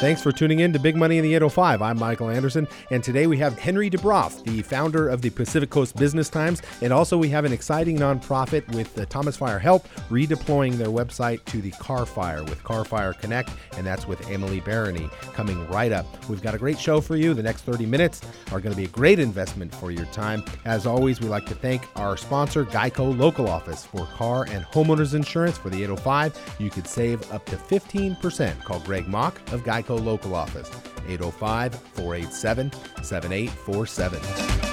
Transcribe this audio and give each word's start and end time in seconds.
Thanks 0.00 0.22
for 0.22 0.30
tuning 0.30 0.60
in 0.60 0.72
to 0.74 0.78
Big 0.78 0.94
Money 0.94 1.18
in 1.18 1.24
the 1.24 1.34
805. 1.34 1.82
I'm 1.82 1.98
Michael 1.98 2.30
Anderson, 2.30 2.68
and 2.92 3.02
today 3.02 3.26
we 3.26 3.36
have 3.38 3.58
Henry 3.58 3.90
Dubroff, 3.90 4.44
the 4.44 4.62
founder 4.62 5.08
of 5.08 5.22
the 5.22 5.30
Pacific 5.30 5.70
Coast 5.70 5.96
Business 5.96 6.28
Times, 6.28 6.62
and 6.82 6.92
also 6.92 7.18
we 7.18 7.28
have 7.30 7.44
an 7.44 7.52
exciting 7.52 7.98
nonprofit 7.98 8.64
with 8.76 8.94
the 8.94 9.04
Thomas 9.06 9.36
Fire 9.36 9.58
Help 9.58 9.88
redeploying 10.08 10.74
their 10.74 10.86
website 10.86 11.44
to 11.46 11.60
the 11.60 11.72
Carr 11.72 12.06
Fire 12.06 12.44
with 12.44 12.62
Carr 12.62 12.84
Fire 12.84 13.12
Connect, 13.12 13.50
and 13.76 13.84
that's 13.84 14.06
with 14.06 14.30
Emily 14.30 14.60
Barany 14.60 15.10
coming 15.34 15.66
right 15.66 15.90
up. 15.90 16.06
We've 16.28 16.42
got 16.42 16.54
a 16.54 16.58
great 16.58 16.78
show 16.78 17.00
for 17.00 17.16
you. 17.16 17.34
The 17.34 17.42
next 17.42 17.62
30 17.62 17.84
minutes 17.84 18.20
are 18.52 18.60
going 18.60 18.72
to 18.72 18.80
be 18.80 18.84
a 18.84 18.90
great 18.90 19.18
investment 19.18 19.74
for 19.74 19.90
your 19.90 20.06
time. 20.06 20.44
As 20.64 20.86
always, 20.86 21.20
we 21.20 21.26
like 21.26 21.46
to 21.46 21.56
thank 21.56 21.82
our 21.96 22.16
sponsor, 22.16 22.64
Geico 22.64 23.18
Local 23.18 23.48
Office, 23.48 23.84
for 23.84 24.06
car 24.06 24.46
and 24.48 24.64
homeowners 24.66 25.14
insurance 25.14 25.58
for 25.58 25.70
the 25.70 25.82
805. 25.82 26.56
You 26.60 26.70
could 26.70 26.86
save 26.86 27.28
up 27.32 27.44
to 27.46 27.56
15%. 27.56 28.62
Call 28.62 28.78
Greg 28.78 29.08
Mock 29.08 29.40
of 29.50 29.64
Geico 29.64 29.87
local 29.96 30.34
office, 30.34 30.70
805 31.06 31.74
487 31.74 32.72
7847. 33.02 34.68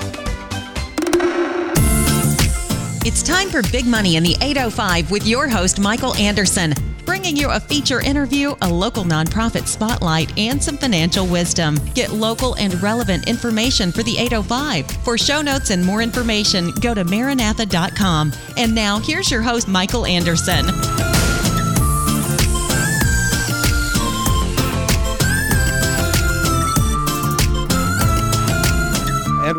It's 3.08 3.22
time 3.22 3.50
for 3.50 3.62
Big 3.72 3.86
Money 3.86 4.16
in 4.16 4.24
the 4.24 4.36
805 4.42 5.12
with 5.12 5.28
your 5.28 5.48
host, 5.48 5.80
Michael 5.80 6.16
Anderson, 6.16 6.74
bringing 7.06 7.38
you 7.38 7.52
a 7.52 7.60
feature 7.60 8.02
interview, 8.02 8.56
a 8.64 8.68
local 8.68 9.04
nonprofit 9.04 9.68
spotlight, 9.68 10.36
and 10.40 10.62
some 10.62 10.76
financial 10.76 11.28
wisdom. 11.28 11.78
Get 11.94 12.14
local 12.14 12.56
and 12.56 12.82
relevant 12.82 13.30
information 13.30 13.92
for 13.92 14.02
the 14.02 14.18
805. 14.18 14.90
For 15.04 15.20
show 15.20 15.44
notes 15.44 15.70
and 15.70 15.86
more 15.86 16.02
information, 16.02 16.72
go 16.82 16.96
to 16.96 17.06
maranantha.com. 17.06 18.34
And 18.58 18.74
now, 18.74 18.98
here's 18.98 19.30
your 19.30 19.44
host, 19.44 19.68
Michael 19.68 20.08
Anderson. 20.08 20.66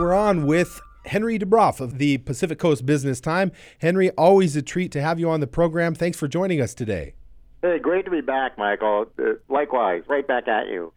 We're 0.07 0.15
on 0.15 0.47
with 0.47 0.81
Henry 1.07 1.37
Dubroff 1.37 1.81
of 1.81 1.99
the 1.99 2.19
Pacific 2.19 2.61
Coast 2.61 2.87
Business 2.87 3.21
Time. 3.21 3.51
Henry, 3.81 4.11
always 4.11 4.55
a 4.55 4.63
treat 4.63 4.93
to 4.93 5.03
have 5.03 5.19
you 5.19 5.29
on 5.29 5.41
the 5.41 5.49
program. 5.49 5.97
Thanks 5.97 6.17
for 6.17 6.29
joining 6.29 6.61
us 6.61 6.75
today. 6.75 7.15
Hey, 7.61 7.81
great 7.81 8.05
to 8.05 8.13
be 8.13 8.21
back, 8.21 8.57
Michael. 8.57 9.07
Uh, 9.19 9.33
likewise, 9.49 10.05
right 10.07 10.25
back 10.25 10.47
at 10.47 10.69
you. 10.69 10.93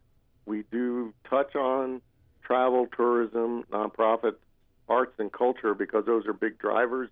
We 0.45 0.63
do 0.71 1.13
touch 1.29 1.55
on 1.55 2.01
travel, 2.43 2.87
tourism, 2.95 3.63
nonprofit, 3.71 4.35
arts, 4.87 5.13
and 5.19 5.31
culture 5.31 5.73
because 5.73 6.05
those 6.05 6.25
are 6.27 6.33
big 6.33 6.57
drivers 6.59 7.09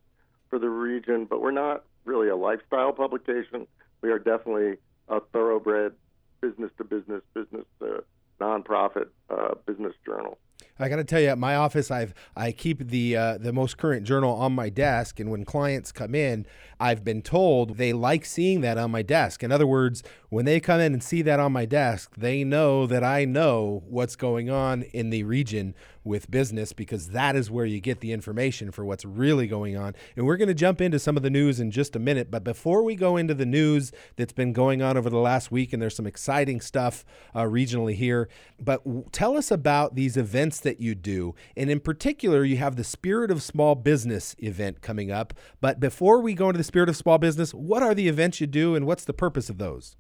for 0.50 0.60
the 0.60 0.70
region. 0.70 1.26
But 1.26 1.42
we're 1.42 1.52
not 1.52 1.84
really 2.06 2.30
a 2.30 2.36
lifestyle 2.36 2.94
publication. 2.94 3.68
We 4.02 4.12
are 4.12 4.20
definitely 4.20 4.78
a 5.08 5.20
thoroughbred 5.20 5.94
business 6.42 6.72
to 6.78 6.84
business, 6.84 7.22
business 7.34 7.66
to 7.80 8.04
nonprofit 8.40 9.08
uh, 9.30 9.56
business 9.66 9.94
journal. 10.06 10.38
I 10.80 10.90
got 10.90 10.96
to 10.98 11.04
tell 11.04 11.20
you, 11.20 11.28
at 11.28 11.38
my 11.38 11.56
office, 11.56 11.92
I've 11.92 12.14
I 12.36 12.52
keep 12.52 12.88
the 12.88 13.18
uh, 13.18 13.38
the 13.38 13.52
most 13.52 13.78
current 13.78 14.06
journal 14.06 14.34
on 14.34 14.54
my 14.54 14.70
desk, 14.70 15.20
and 15.20 15.30
when 15.30 15.46
clients 15.46 15.92
come 15.92 16.16
in, 16.16 16.46
I've 16.80 17.04
been 17.04 17.22
told 17.22 17.78
they 17.78 17.94
like 17.94 18.26
seeing 18.26 18.62
that 18.62 18.78
on 18.78 18.92
my 18.92 19.02
desk. 19.02 19.44
In 19.44 19.52
other 19.52 19.68
words, 19.68 20.02
when 20.30 20.46
they 20.46 20.60
come 20.60 20.80
in 20.80 20.94
and 20.94 21.04
see 21.04 21.22
that 21.24 21.40
on 21.40 21.52
my 21.52 21.66
desk, 21.66 22.14
they 22.16 22.44
know 22.44 22.86
that 22.88 23.04
I 23.04 23.26
know 23.26 23.84
what's 23.88 24.16
going 24.16 24.50
on 24.50 24.84
in 24.84 25.10
the 25.10 25.24
region 25.24 25.76
with 26.04 26.32
business 26.32 26.72
because 26.74 27.10
that 27.10 27.36
is 27.36 27.52
where 27.52 27.66
you 27.66 27.80
get 27.80 28.00
the 28.00 28.12
information 28.12 28.72
for 28.72 28.86
what's 28.86 29.06
really 29.06 29.48
going 29.48 29.78
on. 29.78 29.96
And 30.16 30.26
we're 30.26 30.38
going 30.38 30.48
to 30.48 30.54
jump 30.54 30.82
into 30.82 31.00
some 31.00 31.18
of 31.18 31.24
the 31.24 31.30
news 31.30 31.60
in 31.60 31.72
just 31.72 31.96
a 31.96 32.00
minute. 32.00 32.32
But 32.32 32.44
before 32.44 32.84
we 32.84 32.96
go 32.96 33.18
into 33.18 33.34
the 33.34 33.46
news 33.46 33.92
that's 34.16 34.34
been 34.34 34.54
going 34.54 34.82
on 34.82 34.98
over 34.98 35.10
the 35.10 35.18
last 35.18 35.52
week, 35.52 35.74
and 35.74 35.82
there's 35.82 35.96
some 35.96 36.08
exciting 36.08 36.62
stuff 36.62 37.06
uh, 37.36 37.44
regionally 37.44 37.96
here, 37.96 38.30
but 38.60 38.84
w- 38.86 39.06
tell 39.12 39.38
us 39.38 39.52
about 39.52 39.96
these 39.96 40.18
events 40.18 40.60
that 40.62 40.80
you 40.80 40.96
do. 40.96 41.36
And 41.56 41.70
in 41.70 41.80
particular, 41.80 42.44
you 42.44 42.58
have 42.58 42.76
the 42.76 42.84
Spirit 42.84 43.30
of 43.32 43.44
Small 43.44 43.76
Business 43.76 44.36
event 44.40 44.82
coming 44.82 45.12
up. 45.12 45.34
But 45.62 45.80
before 45.80 46.22
we 46.22 46.34
go 46.34 46.50
into 46.50 46.58
the 46.58 46.64
Spirit 46.70 46.88
of 46.88 46.96
Small 46.96 47.18
Business, 47.18 47.52
what 47.52 47.82
are 47.82 47.96
the 47.96 48.08
events 48.08 48.40
you 48.40 48.46
do 48.46 48.76
and 48.76 48.86
what's 48.86 49.04
the 49.04 49.12
purpose 49.12 49.50
of 49.50 49.58
those? 49.58 49.96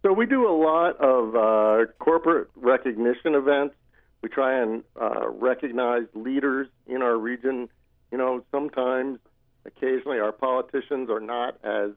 So 0.00 0.14
we 0.14 0.24
do 0.24 0.48
a 0.48 0.56
lot 0.56 0.96
of 0.98 1.36
uh, 1.36 1.92
corporate 1.98 2.48
recognition 2.56 3.34
events. 3.34 3.74
We 4.22 4.30
try 4.30 4.62
and 4.62 4.82
uh, 4.98 5.28
recognize 5.28 6.04
leaders 6.14 6.68
in 6.86 7.02
our 7.02 7.18
region. 7.18 7.68
You 8.10 8.16
know, 8.16 8.42
sometimes, 8.50 9.18
occasionally, 9.66 10.20
our 10.20 10.32
politicians 10.32 11.10
are 11.10 11.20
not 11.20 11.58
as 11.62 11.90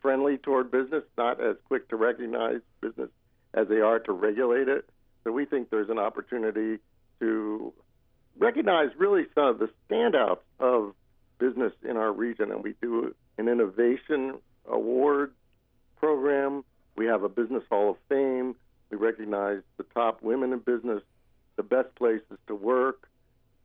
friendly 0.00 0.38
toward 0.38 0.70
business, 0.70 1.02
not 1.18 1.44
as 1.44 1.56
quick 1.66 1.88
to 1.88 1.96
recognize 1.96 2.60
business 2.80 3.10
as 3.54 3.66
they 3.66 3.80
are 3.80 3.98
to 3.98 4.12
regulate 4.12 4.68
it. 4.68 4.88
So 5.24 5.32
we 5.32 5.46
think 5.46 5.70
there's 5.70 5.90
an 5.90 5.98
opportunity 5.98 6.78
to 7.18 7.72
recognize 8.38 8.90
really 8.96 9.24
some 9.34 9.46
of 9.46 9.58
the 9.58 9.68
standouts 9.90 10.46
of 10.60 10.94
business 11.40 11.72
in 11.88 11.96
our 11.96 12.12
region, 12.12 12.52
and 12.52 12.62
we 12.62 12.74
do 12.80 13.14
an 13.38 13.48
innovation 13.48 14.34
award 14.68 15.32
program 15.98 16.62
we 17.00 17.06
have 17.06 17.22
a 17.22 17.30
Business 17.30 17.62
Hall 17.70 17.90
of 17.90 17.96
Fame. 18.10 18.54
We 18.90 18.98
recognize 18.98 19.62
the 19.78 19.84
top 19.94 20.22
women 20.22 20.52
in 20.52 20.58
business, 20.58 21.02
the 21.56 21.62
best 21.62 21.94
places 21.94 22.36
to 22.46 22.54
work, 22.54 23.08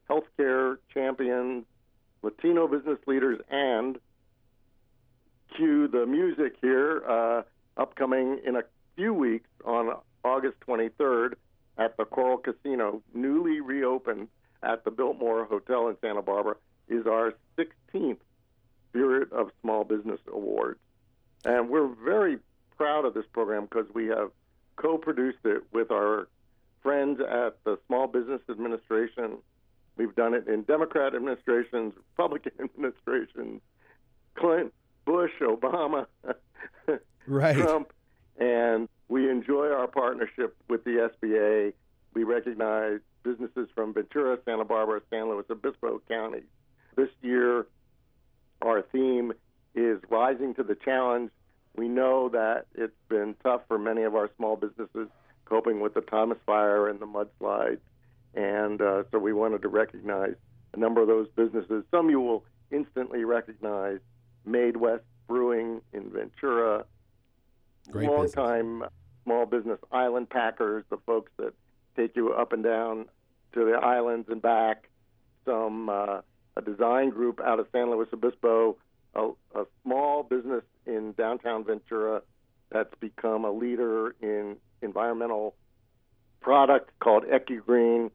healthcare 0.10 0.78
champions, 0.94 1.66
Latino 2.22 2.66
business 2.66 2.98
leaders, 3.08 3.42
and 3.50 3.98
cue 5.56 5.90
the 5.90 6.06
music 6.06 6.56
here, 6.62 7.04
uh, 7.06 7.42
upcoming 7.76 8.40
in 8.46 8.56
a 8.56 8.64
few 8.96 9.14
weeks 9.14 9.50
on 9.66 9.98
August 10.24 10.56
23rd 10.66 11.34
at 11.78 11.98
the 11.98 12.06
Coral 12.06 12.38
Casino, 12.38 13.02
newly 13.14 13.60
reopened 13.60 14.30
at 14.64 14.86
the 14.86 14.92
Biltmore 14.92 15.44
Hotel 15.44 15.90
in 15.90 15.98
Santa 16.00 16.22
Barbara, 16.22 16.56
is 16.88 17.06
our 17.06 17.34
16th 17.58 18.18
Spirit 18.90 19.32
of 19.32 19.52
Small 19.62 19.84
Business 19.84 20.20
Awards. 20.32 20.80
And 21.44 21.70
we're 21.70 21.88
very 21.88 22.38
proud 22.78 23.06
of 23.06 23.14
this 23.14 23.26
program 23.32 23.66
because 23.66 23.88
we 23.94 24.08
have 24.08 24.32
co 24.78 24.98
produced 24.98 25.46
it 25.46 25.64
with 25.72 25.92
our 25.92 26.28
friends 26.82 27.20
at 27.20 27.58
the 27.64 27.78
Small 27.88 28.08
Business 28.08 28.42
Administration 28.50 29.38
We've 29.98 30.16
done 30.16 30.34
it 30.34 30.48
in 30.48 30.64
Democrat 30.64 31.16
administrations, 31.16 31.94
Republican 32.18 32.52
administrations, 32.60 33.62
Clinton, 34.36 34.72
Bush, 35.06 35.32
Obama, 35.42 36.08
right. 37.28 37.56
Trump, 37.56 37.94
and 38.38 38.90
we 39.08 39.30
enjoy 39.30 39.68
our 39.70 39.88
partnership 39.88 40.56
with 40.68 40.84
the 40.84 41.10
SBA. 41.24 41.74
We 42.14 42.24
recognize 42.24 43.00
businesses 43.24 43.70
from 43.74 43.94
Ventura, 43.94 44.38
Santa 44.46 44.66
Barbara, 44.66 45.02
San 45.10 45.30
Luis 45.30 45.46
Obispo 45.50 46.02
counties. 46.10 46.44
This 46.96 47.10
year, 47.22 47.68
our 48.62 48.82
theme 48.82 49.34
is 49.74 50.00
rising 50.10 50.54
to 50.56 50.64
the 50.64 50.76
challenge. 50.76 51.32
We 51.76 51.88
know 51.88 52.30
that 52.30 52.68
it's 52.76 52.96
been 53.10 53.36
tough 53.44 53.62
for 53.68 53.78
many 53.78 54.04
of 54.04 54.16
our 54.16 54.30
small 54.38 54.56
businesses 54.56 55.10
coping 55.44 55.80
with 55.82 55.94
the 55.94 56.02
Thomas 56.02 56.38
Fire 56.46 56.88
and 56.88 57.00
the 57.00 57.06
mudslides, 57.06 57.80
and 58.34 58.82
uh, 58.82 59.04
so 59.12 59.20
we 59.20 59.34
wanted 59.34 59.62
to 59.64 59.68
recognize 59.68 60.36
a 60.74 60.80
number 60.80 61.02
of 61.02 61.08
those 61.08 61.28
businesses. 61.36 61.84
Some 61.92 62.10
you 62.10 62.20
will 62.22 62.44
instantly 62.72 63.26
recognize: 63.26 64.00
MadeWest 64.48 65.02
Brewing 65.28 65.82
in 65.94 66.10
Ventura, 66.10 66.86
Great 67.92 68.10
long 68.10 68.24
business. 68.24 68.34
time 68.34 68.84
small 69.24 69.46
business 69.46 69.80
island 69.92 70.30
packers, 70.30 70.86
the 70.90 70.98
folks 71.06 71.32
that 71.38 71.54
take 71.96 72.16
you 72.16 72.32
up 72.34 72.54
and 72.54 72.64
down 72.64 73.06
to 73.54 73.66
the 73.66 73.74
islands 73.74 74.30
and 74.30 74.42
back. 74.42 74.90
Some 75.46 75.90
uh, 75.90 76.22
a 76.58 76.62
design 76.62 77.10
group 77.10 77.40
out 77.42 77.60
of 77.60 77.68
San 77.72 77.90
Luis 77.92 78.08
Obispo, 78.14 78.78
a, 79.14 79.30
a 79.56 79.66
small 79.84 80.24
business 80.24 80.64
in 80.86 81.14
downtown 81.14 81.64
Ventura 81.64 82.22
that's 82.72 82.94
become 83.00 83.46
a 83.46 83.52
leader 83.52 84.16
in 84.22 84.58
environmental 84.82 85.56
product 86.42 86.92
called 87.00 87.24
EquiGreen, 87.26 88.10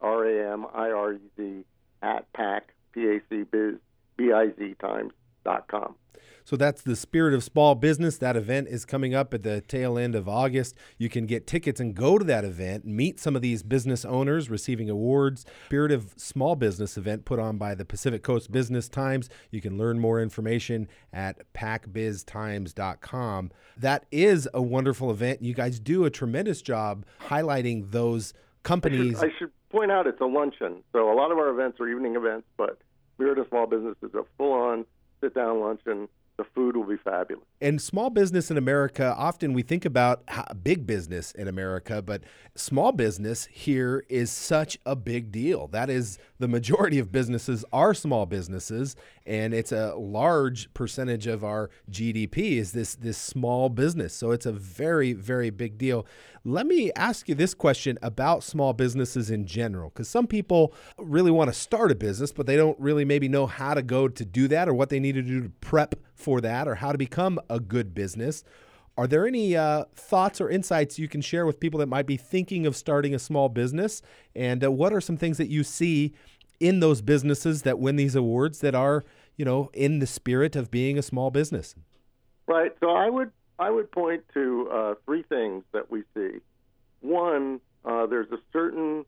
R 0.00 0.24
A 0.26 0.52
M 0.52 0.66
I 0.74 0.90
R 0.90 1.14
E 1.14 1.18
Z, 1.36 1.64
at 2.02 2.32
pack, 2.32 2.74
P 2.92 3.06
A 3.06 3.20
C 3.28 3.44
biz, 3.50 3.74
B 4.16 4.32
I 4.32 4.48
Z 4.58 4.74
times.com. 4.80 5.94
So 6.46 6.54
that's 6.54 6.80
the 6.80 6.94
Spirit 6.94 7.34
of 7.34 7.42
Small 7.42 7.74
Business. 7.74 8.18
That 8.18 8.36
event 8.36 8.68
is 8.68 8.84
coming 8.84 9.16
up 9.16 9.34
at 9.34 9.42
the 9.42 9.62
tail 9.62 9.98
end 9.98 10.14
of 10.14 10.28
August. 10.28 10.76
You 10.96 11.08
can 11.08 11.26
get 11.26 11.44
tickets 11.44 11.80
and 11.80 11.92
go 11.92 12.18
to 12.18 12.24
that 12.24 12.44
event, 12.44 12.84
meet 12.84 13.18
some 13.18 13.34
of 13.34 13.42
these 13.42 13.64
business 13.64 14.04
owners 14.04 14.48
receiving 14.48 14.88
awards. 14.88 15.44
Spirit 15.66 15.90
of 15.90 16.14
Small 16.16 16.54
Business 16.54 16.96
event 16.96 17.24
put 17.24 17.40
on 17.40 17.58
by 17.58 17.74
the 17.74 17.84
Pacific 17.84 18.22
Coast 18.22 18.52
Business 18.52 18.88
Times. 18.88 19.28
You 19.50 19.60
can 19.60 19.76
learn 19.76 19.98
more 19.98 20.22
information 20.22 20.86
at 21.12 21.52
pacbiztimes.com. 21.52 23.50
That 23.76 24.06
is 24.12 24.48
a 24.54 24.62
wonderful 24.62 25.10
event. 25.10 25.42
You 25.42 25.52
guys 25.52 25.80
do 25.80 26.04
a 26.04 26.10
tremendous 26.10 26.62
job 26.62 27.04
highlighting 27.22 27.90
those 27.90 28.34
companies. 28.62 29.20
I 29.20 29.30
should 29.36 29.50
point 29.76 29.92
out 29.92 30.06
it's 30.06 30.20
a 30.20 30.26
luncheon. 30.26 30.82
So 30.92 31.12
a 31.12 31.14
lot 31.14 31.30
of 31.30 31.38
our 31.38 31.50
events 31.50 31.78
are 31.80 31.88
evening 31.88 32.16
events, 32.16 32.46
but 32.56 32.78
of 33.38 33.46
Small 33.48 33.66
Business 33.66 33.96
is 34.02 34.14
a 34.14 34.24
full 34.38 34.52
on 34.52 34.86
sit 35.20 35.34
down 35.34 35.60
luncheon. 35.60 36.08
The 36.38 36.44
food 36.44 36.76
will 36.76 36.84
be 36.84 36.98
fabulous. 36.98 37.44
And 37.62 37.80
small 37.80 38.10
business 38.10 38.50
in 38.50 38.58
America, 38.58 39.14
often 39.16 39.54
we 39.54 39.62
think 39.62 39.86
about 39.86 40.22
big 40.62 40.86
business 40.86 41.32
in 41.32 41.48
America, 41.48 42.02
but 42.02 42.22
small 42.54 42.92
business 42.92 43.46
here 43.46 44.04
is 44.10 44.30
such 44.30 44.76
a 44.84 44.94
big 44.94 45.32
deal. 45.32 45.66
That 45.68 45.88
is 45.88 46.18
the 46.38 46.48
majority 46.48 46.98
of 46.98 47.10
businesses 47.10 47.64
are 47.72 47.94
small 47.94 48.26
businesses, 48.26 48.96
and 49.24 49.54
it's 49.54 49.72
a 49.72 49.94
large 49.94 50.72
percentage 50.74 51.26
of 51.26 51.42
our 51.42 51.70
GDP 51.90 52.58
is 52.58 52.72
this 52.72 52.94
this 52.94 53.16
small 53.16 53.70
business. 53.70 54.12
So 54.12 54.32
it's 54.32 54.46
a 54.46 54.52
very 54.52 55.14
very 55.14 55.48
big 55.48 55.78
deal. 55.78 56.06
Let 56.44 56.66
me 56.66 56.92
ask 56.94 57.28
you 57.28 57.34
this 57.34 57.54
question 57.54 57.98
about 58.02 58.44
small 58.44 58.72
businesses 58.72 59.30
in 59.30 59.46
general 59.46 59.88
because 59.90 60.08
some 60.08 60.26
people 60.26 60.74
really 60.98 61.30
want 61.30 61.48
to 61.48 61.58
start 61.58 61.90
a 61.90 61.94
business, 61.94 62.30
but 62.30 62.46
they 62.46 62.56
don't 62.56 62.78
really 62.78 63.04
maybe 63.04 63.28
know 63.28 63.46
how 63.46 63.74
to 63.74 63.82
go 63.82 64.06
to 64.06 64.24
do 64.24 64.46
that 64.48 64.68
or 64.68 64.74
what 64.74 64.90
they 64.90 65.00
need 65.00 65.14
to 65.14 65.22
do 65.22 65.42
to 65.42 65.48
prep 65.60 65.96
for 66.16 66.40
that 66.40 66.66
or 66.66 66.76
how 66.76 66.90
to 66.90 66.98
become 66.98 67.38
a 67.48 67.60
good 67.60 67.94
business. 67.94 68.42
Are 68.98 69.06
there 69.06 69.26
any 69.26 69.54
uh, 69.54 69.84
thoughts 69.94 70.40
or 70.40 70.48
insights 70.48 70.98
you 70.98 71.06
can 71.06 71.20
share 71.20 71.44
with 71.44 71.60
people 71.60 71.78
that 71.80 71.86
might 71.86 72.06
be 72.06 72.16
thinking 72.16 72.66
of 72.66 72.74
starting 72.74 73.14
a 73.14 73.18
small 73.18 73.50
business? 73.50 74.00
And 74.34 74.64
uh, 74.64 74.72
what 74.72 74.92
are 74.92 75.02
some 75.02 75.18
things 75.18 75.36
that 75.36 75.48
you 75.48 75.62
see 75.62 76.14
in 76.60 76.80
those 76.80 77.02
businesses 77.02 77.62
that 77.62 77.78
win 77.78 77.96
these 77.96 78.14
awards 78.14 78.60
that 78.60 78.74
are, 78.74 79.04
you 79.36 79.44
know, 79.44 79.70
in 79.74 79.98
the 79.98 80.06
spirit 80.06 80.56
of 80.56 80.70
being 80.70 80.98
a 80.98 81.02
small 81.02 81.30
business? 81.30 81.74
Right. 82.46 82.72
So 82.80 82.90
I 82.90 83.10
would 83.10 83.32
I 83.58 83.70
would 83.70 83.90
point 83.92 84.24
to 84.32 84.68
uh, 84.72 84.94
three 85.04 85.24
things 85.24 85.64
that 85.72 85.90
we 85.90 86.02
see. 86.14 86.38
One, 87.00 87.60
uh, 87.84 88.06
there's 88.06 88.30
a 88.32 88.38
certain 88.52 89.04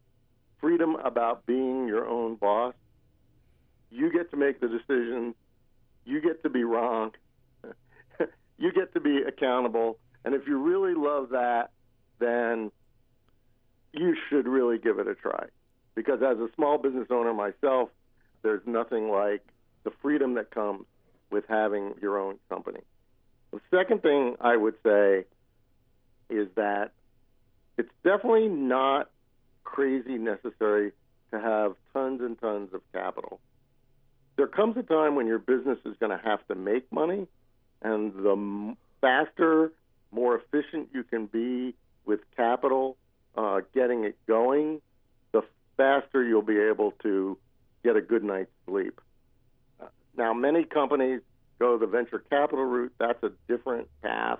freedom 0.61 0.97
about 0.97 1.47
being 1.47 1.87
your 1.87 2.07
own 2.07 2.37
boss. 2.37 2.75
You 3.91 4.13
get 4.13 4.31
to 4.33 4.37
make 4.37 4.61
the 4.61 4.69
decisions. 4.69 5.35
You 6.09 6.23
get 6.23 6.43
to 6.43 6.49
be 6.49 6.65
wrong. 6.65 7.11
you 8.59 8.73
get 8.73 8.95
to 8.95 9.01
be 9.01 9.21
accountable. 9.29 9.99
And 10.25 10.35
if 10.35 10.47
you 10.47 10.57
really 10.59 10.95
love 10.95 11.29
that, 11.31 11.69
then 12.19 12.73
you 13.93 14.17
should 14.29 14.49
really 14.49 14.79
give 14.79 14.99
it 14.99 15.07
a 15.07 15.15
try. 15.15 15.45
Because 15.95 16.21
as 16.23 16.39
a 16.39 16.49
small 16.57 16.79
business 16.79 17.09
owner 17.11 17.35
myself, 17.35 17.91
there's 18.43 18.63
nothing 18.65 19.11
like 19.11 19.43
the 19.85 19.91
freedom 20.01 20.35
that 20.35 20.51
comes 20.51 20.87
with 21.31 21.45
having 21.47 21.93
your 22.01 22.19
own 22.19 22.39
company. 22.49 22.81
The 23.53 23.61
second 23.71 24.01
thing 24.01 24.37
I 24.41 24.57
would 24.57 24.77
say 24.83 25.27
is 26.31 26.49
that 26.55 26.93
it's 27.77 27.93
definitely 28.03 28.49
not 28.49 29.11
crazy 29.65 30.17
necessary 30.17 30.93
to 31.33 31.39
have 31.39 31.75
tons 31.93 32.23
and 32.23 32.41
tons 32.41 32.73
of 32.73 32.81
capital. 32.95 33.41
There 34.39 34.47
comes 34.47 34.77
a 34.77 34.85
time 34.85 35.17
when 35.17 35.27
your 35.27 35.41
business 35.41 35.79
is 35.85 35.97
going 35.99 36.17
to 36.17 36.25
have 36.25 36.47
to 36.47 36.55
make 36.55 36.91
money, 36.93 37.27
and 37.83 38.15
the 38.15 38.77
faster, 39.01 39.73
more 40.13 40.37
efficient 40.37 40.91
you 40.95 41.03
can 41.03 41.27
be 41.27 41.75
with 42.07 42.21
capital, 42.37 42.97
uh, 43.37 43.63
getting 43.75 44.05
it 44.05 44.17
going, 44.29 44.81
the 45.33 45.43
faster 45.77 46.23
you'll 46.23 46.43
be 46.43 46.57
able 46.57 46.93
to 47.03 47.37
get 47.83 47.97
a 47.97 48.01
good 48.01 48.23
night's 48.23 48.53
sleep. 48.69 49.01
Uh, 49.81 49.87
now, 50.17 50.33
many 50.33 50.63
companies 50.63 51.21
go 51.59 51.77
the 51.77 51.87
venture 51.87 52.23
capital 52.31 52.65
route. 52.65 52.93
That's 53.01 53.21
a 53.25 53.33
different 53.49 53.89
path. 54.03 54.39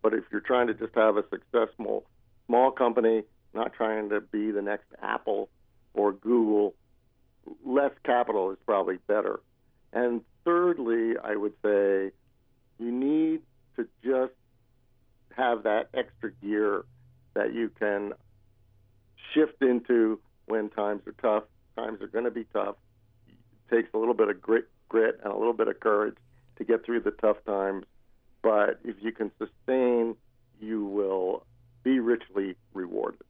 But 0.00 0.14
if 0.14 0.24
you're 0.32 0.40
trying 0.40 0.68
to 0.68 0.74
just 0.74 0.94
have 0.94 1.18
a 1.18 1.24
successful 1.28 2.06
small 2.46 2.70
company, 2.70 3.24
not 3.52 3.74
trying 3.74 4.08
to 4.08 4.22
be 4.22 4.52
the 4.52 4.62
next 4.62 4.86
Apple 5.02 5.50
or 5.92 6.12
Google, 6.12 6.74
less 7.64 7.92
capital 8.04 8.50
is 8.50 8.58
probably 8.66 8.98
better. 9.06 9.40
And 9.92 10.22
thirdly, 10.44 11.14
I 11.22 11.36
would 11.36 11.54
say 11.62 12.10
you 12.78 12.90
need 12.90 13.40
to 13.76 13.86
just 14.04 14.32
have 15.36 15.62
that 15.64 15.88
extra 15.94 16.32
gear 16.42 16.84
that 17.34 17.52
you 17.54 17.70
can 17.78 18.12
shift 19.32 19.62
into 19.62 20.20
when 20.46 20.70
times 20.70 21.02
are 21.06 21.14
tough. 21.20 21.44
Times 21.76 22.00
are 22.00 22.06
going 22.06 22.24
to 22.24 22.30
be 22.30 22.44
tough. 22.52 22.76
It 23.28 23.74
takes 23.74 23.88
a 23.94 23.98
little 23.98 24.14
bit 24.14 24.28
of 24.28 24.40
grit, 24.40 24.68
grit 24.88 25.18
and 25.24 25.32
a 25.32 25.36
little 25.36 25.52
bit 25.52 25.68
of 25.68 25.80
courage 25.80 26.16
to 26.56 26.64
get 26.64 26.84
through 26.84 27.00
the 27.00 27.10
tough 27.10 27.38
times. 27.44 27.84
But 28.42 28.78
if 28.84 28.96
you 29.00 29.10
can 29.10 29.32
sustain, 29.38 30.14
you 30.60 30.84
will 30.84 31.44
be 31.82 31.98
richly 31.98 32.56
rewarded. 32.72 33.22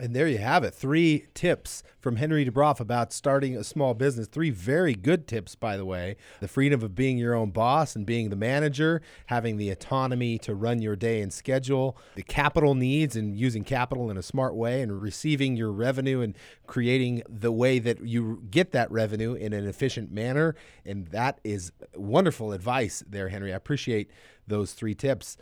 And 0.00 0.14
there 0.14 0.26
you 0.26 0.38
have 0.38 0.64
it. 0.64 0.74
Three 0.74 1.26
tips 1.34 1.84
from 2.00 2.16
Henry 2.16 2.44
Dubroff 2.44 2.80
about 2.80 3.12
starting 3.12 3.56
a 3.56 3.62
small 3.62 3.94
business. 3.94 4.26
Three 4.26 4.50
very 4.50 4.94
good 4.94 5.28
tips, 5.28 5.54
by 5.54 5.76
the 5.76 5.84
way. 5.84 6.16
The 6.40 6.48
freedom 6.48 6.82
of 6.82 6.96
being 6.96 7.16
your 7.16 7.34
own 7.34 7.52
boss 7.52 7.94
and 7.94 8.04
being 8.04 8.28
the 8.28 8.36
manager, 8.36 9.02
having 9.26 9.56
the 9.56 9.70
autonomy 9.70 10.36
to 10.38 10.54
run 10.54 10.82
your 10.82 10.96
day 10.96 11.20
and 11.20 11.32
schedule, 11.32 11.96
the 12.16 12.24
capital 12.24 12.74
needs 12.74 13.14
and 13.14 13.36
using 13.36 13.62
capital 13.62 14.10
in 14.10 14.16
a 14.16 14.22
smart 14.22 14.56
way, 14.56 14.82
and 14.82 15.00
receiving 15.00 15.56
your 15.56 15.70
revenue 15.70 16.20
and 16.20 16.36
creating 16.66 17.22
the 17.28 17.52
way 17.52 17.78
that 17.78 18.04
you 18.04 18.42
get 18.50 18.72
that 18.72 18.90
revenue 18.90 19.34
in 19.34 19.52
an 19.52 19.66
efficient 19.66 20.10
manner. 20.10 20.56
And 20.84 21.06
that 21.08 21.40
is 21.44 21.70
wonderful 21.94 22.52
advice 22.52 23.04
there, 23.08 23.28
Henry. 23.28 23.52
I 23.52 23.56
appreciate 23.56 24.10
those 24.46 24.72
three 24.72 24.94
tips. 24.94 25.36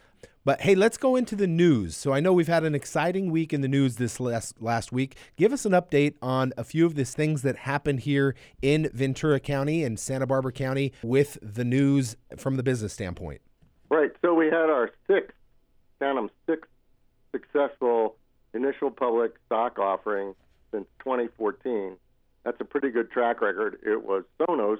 But 0.45 0.63
hey, 0.63 0.75
let's 0.75 0.97
go 0.97 1.15
into 1.15 1.37
the 1.37 1.47
news. 1.47 1.97
So 1.97 2.13
I 2.13 2.19
know 2.19 2.33
we've 2.33 2.49
had 2.49 2.65
an 2.65 2.75
exciting 2.75 3.31
week 3.31 3.53
in 3.53 3.61
the 3.61 3.69
news 3.69 3.97
this 3.97 4.19
last 4.19 4.61
last 4.61 4.91
week. 4.91 5.17
Give 5.37 5.53
us 5.53 5.65
an 5.65 5.73
update 5.73 6.15
on 6.21 6.53
a 6.57 6.65
few 6.65 6.85
of 6.85 6.97
these 6.97 7.15
things 7.15 7.43
that 7.43 7.59
happened 7.59 8.01
here 8.01 8.35
in 8.61 8.91
Ventura 8.93 9.39
County 9.39 9.85
and 9.85 10.01
Santa 10.01 10.27
Barbara 10.27 10.51
County 10.51 10.93
with 11.03 11.39
the 11.41 11.65
news 11.65 12.17
from 12.37 12.57
the 12.57 12.65
business 12.65 12.93
standpoint. 12.93 13.41
Right. 13.89 14.11
So 14.21 14.35
we 14.35 14.47
had 14.47 14.69
our 14.69 14.91
sixth, 15.07 15.37
Phantom 16.01 16.29
sixth 16.47 16.71
successful 17.31 18.17
initial 18.53 18.91
public 18.91 19.35
stock 19.47 19.79
offering 19.79 20.35
since 20.73 20.87
2014. 21.01 21.97
That's 22.45 22.61
a 22.61 22.65
pretty 22.65 22.91
good 22.91 23.13
track 23.13 23.41
record. 23.41 23.79
It 23.87 24.05
was 24.05 24.25
Sonos. 24.41 24.79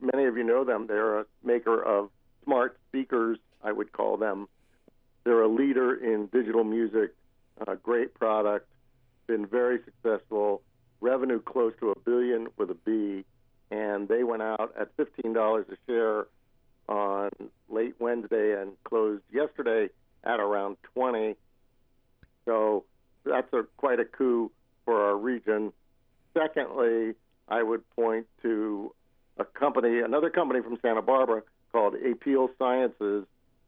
Many 0.00 0.24
of 0.24 0.38
you 0.38 0.42
know 0.42 0.64
them. 0.64 0.86
They're 0.86 1.20
a 1.20 1.26
maker 1.44 1.82
of 1.82 2.08
smart 2.44 2.78
speakers, 2.88 3.38
I 3.62 3.72
would 3.72 3.92
call 3.92 4.16
them. 4.16 4.48
They're 5.26 5.42
a 5.42 5.48
leader 5.48 5.92
in 5.92 6.28
digital 6.28 6.62
music, 6.62 7.12
a 7.66 7.74
great 7.74 8.14
product, 8.14 8.68
been 9.26 9.44
very 9.44 9.80
successful, 9.84 10.62
revenue 11.00 11.42
close 11.42 11.72
to 11.80 11.90
a 11.90 11.98
billion 11.98 12.46
with 12.56 12.70
a 12.70 12.74
B, 12.74 13.24
and 13.72 14.06
they 14.06 14.22
went 14.22 14.42
out 14.42 14.72
at 14.78 14.96
$15 14.96 15.68
a 15.68 15.76
share 15.84 16.28
on 16.88 17.30
late 17.68 17.96
Wednesday 17.98 18.54
and 18.62 18.74
closed 18.84 19.24
yesterday 19.32 19.88
at 20.22 20.38
around 20.38 20.76
20. 20.94 21.34
So 22.44 22.84
that's 23.24 23.52
a 23.52 23.64
quite 23.78 23.98
a 23.98 24.04
coup 24.04 24.52
for 24.84 25.06
our 25.06 25.16
region. 25.16 25.72
Secondly, 26.34 27.14
I 27.48 27.64
would 27.64 27.82
point 27.96 28.28
to 28.42 28.94
a 29.38 29.44
company, 29.44 29.98
another 29.98 30.30
company 30.30 30.62
from 30.62 30.78
Santa 30.80 31.02
Barbara 31.02 31.42
called 31.72 31.94
Apeel 31.94 32.48
Sciences 32.60 33.26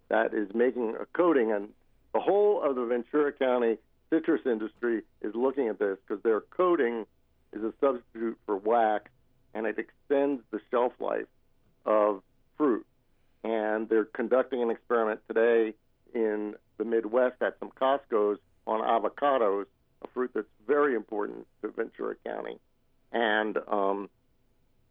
that 0.09 0.35
is 0.35 0.49
making 0.55 0.97
a 1.01 1.07
coating, 1.17 1.53
and 1.53 1.69
the 2.15 2.21
whole 2.21 2.63
of 2.63 2.77
the 2.77 2.85
Ventura 2.85 3.33
County 3.33 3.79
citrus 4.11 4.41
industry 4.47 5.03
is 5.21 5.35
looking 5.35 5.69
at 5.69 5.79
this 5.79 5.99
because 6.07 6.23
their 6.23 6.41
coating 6.41 7.07
is 7.53 7.63
a 7.63 7.73
substitute 7.81 8.39
for 8.47 8.57
wax, 8.57 9.11
and 9.55 9.67
it 9.67 9.79
extends 9.79 10.43
the 10.51 10.61
shelf 10.71 10.93
life 11.01 11.27
of 11.85 12.23
fruit. 12.57 12.87
And 13.45 13.89
they're 13.89 14.05
conducting 14.05 14.63
an 14.63 14.71
experiment 14.71 15.21
today 15.29 15.75
in 16.15 16.55
the 16.77 16.85
Midwest 16.85 17.41
at 17.41 17.59
some 17.61 17.71
Costco's 17.71 18.39
on 18.67 18.81
avocados, 18.81 19.67
a 20.03 20.09
fruit 20.09 20.31
that's 20.35 20.47
very 20.67 20.95
important 20.95 21.47
to 21.63 21.69
Ventura 21.69 22.15
County. 22.27 22.59
And 23.13 23.59
um, 23.69 24.11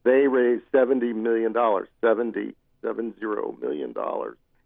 they 0.03 0.27
raised 0.27 0.63
$70 0.71 1.13
million, 1.13 1.53
70, 2.01 2.55
$70 2.83 3.61
million. 3.61 3.93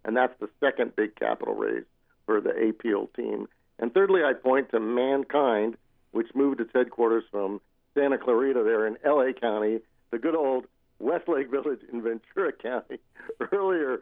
And 0.04 0.16
that's 0.16 0.38
the 0.40 0.50
second 0.60 0.96
big 0.96 1.16
capital 1.16 1.54
raise 1.54 1.86
for 2.26 2.42
the 2.42 2.50
Apeel 2.50 3.14
team. 3.16 3.48
And 3.80 3.94
thirdly, 3.94 4.24
I 4.24 4.34
point 4.34 4.70
to 4.72 4.80
MannKind, 4.80 5.76
which 6.12 6.28
moved 6.36 6.60
its 6.60 6.72
headquarters 6.74 7.24
from 7.32 7.62
Santa 7.94 8.18
Clarita 8.18 8.64
there 8.64 8.88
in 8.88 8.98
LA 9.06 9.34
County, 9.34 9.80
the 10.12 10.18
good 10.18 10.36
old 10.36 10.66
Westlake 11.00 11.50
Village 11.50 11.80
in 11.92 12.02
Ventura 12.02 12.52
County, 12.52 13.00
earlier 13.52 14.02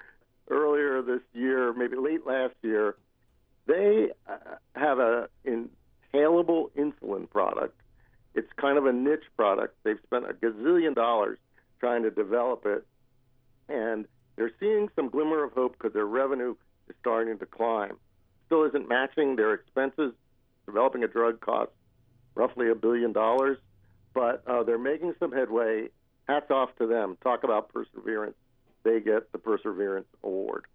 earlier 0.50 1.02
this 1.02 1.22
year, 1.34 1.74
maybe 1.74 1.96
late 1.96 2.26
last 2.26 2.56
year. 2.62 2.96
They 3.68 4.10
uh, 4.28 4.56
have 4.76 5.00
a 5.00 5.30
inhalable 5.46 6.72
insulin 6.72 7.30
product. 7.30 7.80
It's 8.34 8.50
kind 8.58 8.78
of 8.78 8.86
a 8.86 8.94
niche 8.94 9.26
product. 9.38 9.76
They've 9.84 10.00
spent 10.04 10.26
a 10.30 10.34
gazillion 10.34 10.96
dollars 10.96 11.38
trying 11.80 12.04
to 12.04 12.12
develop 12.12 12.66
it, 12.66 12.86
and 13.68 14.06
they're 14.36 14.52
seeing 14.60 14.90
some 14.96 15.10
glimmer 15.10 15.44
of 15.44 15.54
hope 15.54 15.78
because 15.78 15.94
their 15.94 16.06
revenue 16.06 16.56
is 16.90 16.96
starting 17.00 17.38
to 17.40 17.46
climb. 17.46 17.98
Still 18.48 18.64
their 19.36 19.54
expenses. 19.54 20.14
Developing 20.66 21.04
a 21.04 21.08
drug 21.08 21.40
costs 21.42 21.74
roughly 22.40 22.70
a 22.70 22.76
billion 22.76 23.12
dollars, 23.12 23.58
but 24.14 24.44
uh, 24.48 24.64
they're 24.64 24.78
making 24.80 25.14
some 25.20 25.32
headway. 25.32 25.90
Hats 26.28 26.50
off 26.50 26.70
to 26.78 26.88
them. 26.88 27.18
Talk 27.22 27.44
about 27.44 27.70
perseverance. 27.70 28.36
They 28.84 29.00
get 29.02 29.32
the 29.32 29.38
Perseverance 29.38 30.08
Award. 30.24 30.66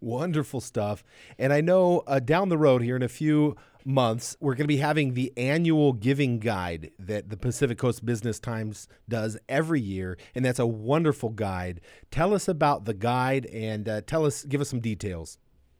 Wonderful 0.00 0.60
stuff. 0.60 1.04
And 1.38 1.52
I 1.52 1.60
know 1.60 2.02
uh, 2.06 2.20
down 2.20 2.48
the 2.48 2.56
road 2.56 2.82
here 2.82 2.96
in 2.96 3.02
a 3.02 3.08
few 3.08 3.54
months, 3.84 4.34
we're 4.40 4.54
going 4.54 4.64
to 4.64 4.68
be 4.68 4.78
having 4.78 5.12
the 5.12 5.32
annual 5.36 5.92
giving 5.92 6.38
guide 6.38 6.90
that 6.98 7.28
the 7.28 7.36
Pacific 7.36 7.76
Coast 7.76 8.06
Business 8.06 8.38
Times 8.40 8.88
does 9.08 9.36
every 9.46 9.80
year. 9.80 10.16
And 10.34 10.42
that's 10.44 10.58
a 10.58 10.66
wonderful 10.66 11.28
guide. 11.28 11.82
Tell 12.10 12.32
us 12.32 12.48
about 12.48 12.86
the 12.86 12.94
guide 12.94 13.44
and 13.46 13.88
uh, 13.88 14.00
tell 14.02 14.24
us, 14.24 14.44
give 14.44 14.62
us 14.62 14.70
some 14.70 14.80
details. 14.80 15.36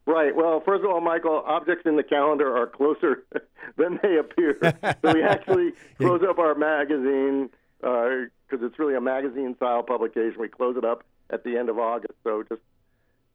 Right. 0.07 0.35
Well, 0.35 0.61
first 0.65 0.85
of 0.85 0.91
all, 0.91 1.01
Michael, 1.01 1.43
objects 1.47 1.87
in 1.87 1.97
the 1.97 2.03
calendar 2.03 2.57
are 2.57 2.67
closer 2.67 3.25
than 3.77 4.01
they 4.03 4.17
appear. 4.17 4.57
so 5.03 5.13
we 5.13 5.23
actually 5.23 5.73
close 5.99 6.23
up 6.29 6.39
our 6.39 6.55
magazine 6.55 7.51
because 7.81 8.31
uh, 8.53 8.67
it's 8.67 8.79
really 8.79 8.95
a 8.95 9.01
magazine 9.01 9.55
style 9.57 9.83
publication. 9.83 10.41
We 10.41 10.49
close 10.49 10.77
it 10.77 10.85
up 10.85 11.05
at 11.31 11.45
the 11.45 11.57
end 11.57 11.69
of 11.69 11.79
August, 11.79 12.15
so 12.25 12.43
just 12.43 12.61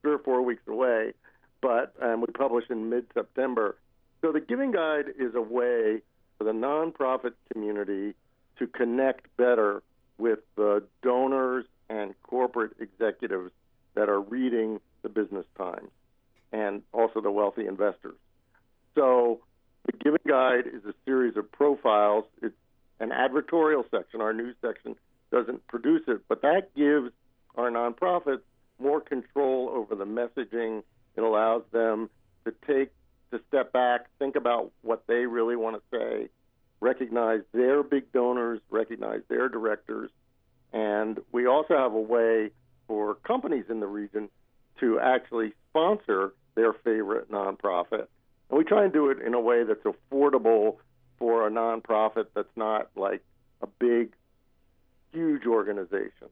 three 0.01 0.13
or 0.13 0.19
four 0.19 0.41
weeks 0.41 0.67
away. 0.67 1.13
But 1.62 1.93
um, 2.01 2.22
we 2.22 2.27
publish 2.27 2.65
in 2.69 2.89
mid 2.89 3.05
September. 3.13 3.77
So 4.22 4.31
the 4.31 4.39
Giving 4.39 4.72
Guide 4.72 5.05
is 5.17 5.34
a 5.36 5.41
way 5.41 6.01
for 6.38 6.43
the 6.43 6.51
nonprofit 6.51 7.34
community 7.51 8.13
to 8.60 8.67
connect 8.67 9.36
better 9.38 9.81
with 10.17 10.39
the 10.55 10.84
donors 11.01 11.65
and 11.89 12.13
corporate 12.24 12.74
executives 12.79 13.51
that 13.95 14.10
are 14.10 14.19
reading 14.19 14.79
the 15.03 15.10
Business 15.10 15.45
Times 15.57 15.89
and 16.55 16.81
also 16.93 17.19
the 17.19 17.31
wealthy 17.31 17.67
investors. 17.67 18.15
So 18.95 19.41
the 19.85 19.91
Giving 19.91 20.21
Guide 20.25 20.67
is 20.67 20.85
a 20.85 20.93
series 21.05 21.35
of 21.35 21.51
profiles. 21.51 22.24
It's 22.41 22.55
an 23.01 23.09
advertorial 23.09 23.83
section. 23.91 24.21
Our 24.21 24.33
news 24.33 24.55
section 24.62 24.95
doesn't 25.31 25.67
produce 25.67 26.03
it, 26.07 26.21
but 26.29 26.41
that 26.43 26.74
gives 26.74 27.12
our 27.55 27.69
nonprofits 27.69 28.43
more 28.79 29.01
control 29.01 29.69
over 29.69 29.95
the 29.95 30.05
messaging. 30.05 30.83
It 31.17 31.21
allows 31.21 31.63
them 31.71 32.09
to 32.45 32.53
take 32.65 32.91
to 33.31 33.41
step 33.50 33.74
back, 33.74 34.05
think 34.17 34.38
about 34.38 34.71
what 34.81 35.03
they 35.07 35.25
really 35.25 35.57
want 35.57 35.75
to 35.75 35.81
say, 35.91 36.29
recognize 36.79 37.41
their 37.53 37.83
big 37.83 38.12
donors, 38.13 38.62
recognize 38.69 39.21
their 39.27 39.50
directors, 39.50 40.09
and 40.71 41.19
we 41.33 41.47
also 41.47 41.75
have 41.75 41.93
a 41.93 42.00
way 42.00 42.51
for 42.88 43.15
companies 43.15 43.65
in 43.69 43.81
the 43.81 43.88
region 43.88 44.29
to 44.79 45.00
actually 45.00 45.53
sponsor 45.69 46.33
their 46.55 46.74
favorite 46.74 47.31
nonprofit. 47.31 48.07
And 48.50 48.57
we 48.57 48.63
try 48.63 48.83
and 48.83 48.93
do 48.93 49.09
it 49.09 49.19
in 49.19 49.33
a 49.33 49.39
way 49.39 49.63
that's 49.63 49.83
affordable 49.83 50.77
for 51.17 51.47
a 51.47 51.51
nonprofit 51.51 52.27
that's 52.33 52.55
not 52.55 52.89
like 52.95 53.24
a 53.62 53.67
big, 53.67 54.13
huge 55.12 55.45
organization 55.45 56.27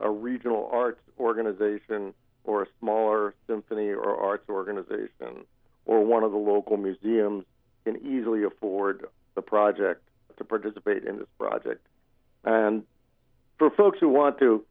a 0.00 0.10
regional 0.10 0.68
arts 0.72 1.00
organization 1.18 2.14
or 2.44 2.62
a 2.62 2.66
smaller 2.80 3.34
symphony 3.46 3.90
or 3.90 4.16
arts 4.16 4.48
organization 4.48 5.44
or 5.84 6.04
one 6.04 6.22
of 6.22 6.32
the 6.32 6.38
local 6.38 6.76
museums 6.76 7.44
can 7.84 7.96
easily 7.98 8.44
afford 8.44 9.04
the 9.34 9.42
project 9.42 10.02
to 10.36 10.44
participate 10.44 11.04
in 11.04 11.18
this 11.18 11.28
project. 11.38 11.86
And 12.44 12.84
for 13.58 13.70
folks 13.70 13.98
who 14.00 14.08
want 14.08 14.38
to, 14.38 14.64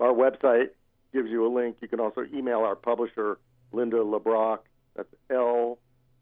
our 0.00 0.12
website 0.12 0.70
gives 1.12 1.28
you 1.28 1.46
a 1.46 1.50
link. 1.52 1.76
You 1.80 1.88
can 1.88 2.00
also 2.00 2.24
email 2.34 2.60
our 2.60 2.76
publisher, 2.76 3.38
Linda 3.72 3.98
LeBrock. 3.98 4.58
That's 4.96 5.14
L 5.30 5.78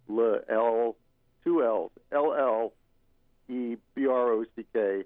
L 0.08 0.96
two 1.44 1.64
L's 1.64 1.92
L 2.12 2.34
L 2.34 2.72
E 3.48 3.76
B 3.94 4.06
R 4.06 4.32
O 4.32 4.44
C 4.56 4.66
K 4.72 5.04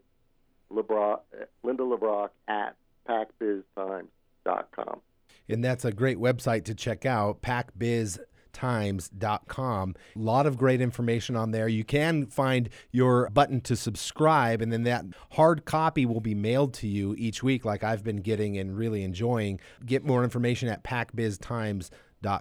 LeBrock 0.72 1.20
Linda 1.62 1.82
LeBrock 1.82 2.30
at 2.48 2.76
pacbiztimes.com. 3.08 5.00
And 5.48 5.64
that's 5.64 5.84
a 5.84 5.92
great 5.92 6.18
website 6.18 6.64
to 6.64 6.74
check 6.74 7.04
out, 7.04 7.42
pacbiztimes.com. 7.42 9.94
A 10.16 10.18
lot 10.18 10.46
of 10.46 10.56
great 10.56 10.80
information 10.80 11.36
on 11.36 11.50
there. 11.50 11.68
You 11.68 11.84
can 11.84 12.24
find 12.26 12.70
your 12.92 13.28
button 13.28 13.60
to 13.62 13.74
subscribe, 13.76 14.62
and 14.62 14.72
then 14.72 14.84
that 14.84 15.04
hard 15.32 15.66
copy 15.66 16.06
will 16.06 16.20
be 16.20 16.34
mailed 16.34 16.72
to 16.74 16.88
you 16.88 17.14
each 17.18 17.42
week, 17.42 17.66
like 17.66 17.84
I've 17.84 18.02
been 18.02 18.22
getting 18.22 18.56
and 18.56 18.74
really 18.74 19.02
enjoying. 19.02 19.60
Get 19.84 20.02
more 20.02 20.24
information 20.24 20.70
at 20.70 20.82
pacbiztimes.com 20.82 21.90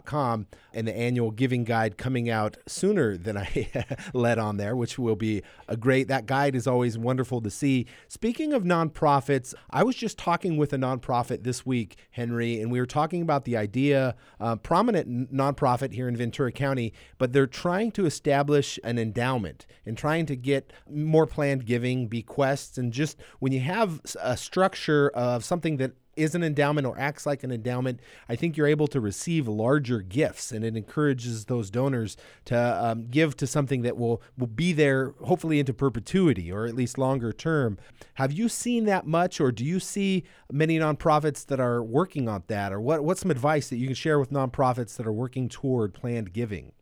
com 0.05 0.47
and 0.73 0.87
the 0.87 0.95
annual 0.95 1.31
giving 1.31 1.63
guide 1.63 1.97
coming 1.97 2.29
out 2.29 2.57
sooner 2.67 3.17
than 3.17 3.37
I 3.37 3.69
led 4.13 4.39
on 4.39 4.57
there, 4.57 4.75
which 4.75 4.97
will 4.97 5.15
be 5.15 5.43
a 5.67 5.77
great. 5.77 6.07
That 6.07 6.25
guide 6.25 6.55
is 6.55 6.67
always 6.67 6.97
wonderful 6.97 7.41
to 7.41 7.49
see. 7.49 7.85
Speaking 8.07 8.53
of 8.53 8.63
nonprofits, 8.63 9.53
I 9.69 9.83
was 9.83 9.95
just 9.95 10.17
talking 10.17 10.57
with 10.57 10.73
a 10.73 10.77
nonprofit 10.77 11.43
this 11.43 11.65
week, 11.65 11.97
Henry, 12.11 12.59
and 12.61 12.71
we 12.71 12.79
were 12.79 12.85
talking 12.85 13.21
about 13.21 13.45
the 13.45 13.57
idea, 13.57 14.15
uh, 14.39 14.55
prominent 14.55 15.33
nonprofit 15.33 15.93
here 15.93 16.07
in 16.07 16.15
Ventura 16.15 16.51
County, 16.51 16.93
but 17.17 17.33
they're 17.33 17.47
trying 17.47 17.91
to 17.91 18.05
establish 18.05 18.79
an 18.83 18.97
endowment 18.97 19.65
and 19.85 19.97
trying 19.97 20.25
to 20.25 20.35
get 20.35 20.73
more 20.89 21.27
planned 21.27 21.65
giving, 21.65 22.07
bequests, 22.07 22.77
and 22.77 22.93
just 22.93 23.17
when 23.39 23.51
you 23.51 23.59
have 23.59 24.01
a 24.21 24.37
structure 24.37 25.09
of 25.13 25.43
something 25.43 25.77
that 25.77 25.93
is 26.15 26.35
an 26.35 26.43
endowment 26.43 26.87
or 26.87 26.97
acts 26.99 27.25
like 27.25 27.43
an 27.43 27.51
endowment, 27.51 27.99
I 28.29 28.35
think 28.35 28.57
you're 28.57 28.67
able 28.67 28.87
to 28.87 28.99
receive 28.99 29.47
larger 29.47 30.01
gifts, 30.01 30.51
and 30.51 30.63
it 30.63 30.75
encourages 30.75 31.45
those 31.45 31.69
donors 31.69 32.17
to 32.45 32.57
um, 32.57 33.07
give 33.07 33.35
to 33.37 33.47
something 33.47 33.81
that 33.81 33.97
will 33.97 34.21
will 34.37 34.47
be 34.47 34.73
there 34.73 35.13
hopefully 35.23 35.59
into 35.59 35.73
perpetuity 35.73 36.51
or 36.51 36.65
at 36.65 36.75
least 36.75 36.97
longer 36.97 37.31
term. 37.31 37.77
Have 38.15 38.31
you 38.31 38.49
seen 38.49 38.85
that 38.85 39.05
much, 39.05 39.39
or 39.39 39.51
do 39.51 39.65
you 39.65 39.79
see 39.79 40.23
many 40.51 40.77
nonprofits 40.79 41.45
that 41.47 41.59
are 41.59 41.83
working 41.83 42.27
on 42.27 42.43
that, 42.47 42.71
or 42.71 42.79
what? 42.79 43.03
What's 43.03 43.21
some 43.21 43.31
advice 43.31 43.69
that 43.69 43.77
you 43.77 43.87
can 43.87 43.95
share 43.95 44.19
with 44.19 44.31
nonprofits 44.31 44.95
that 44.97 45.07
are 45.07 45.13
working 45.13 45.49
toward 45.49 45.93
planned 45.93 46.33
giving? 46.33 46.73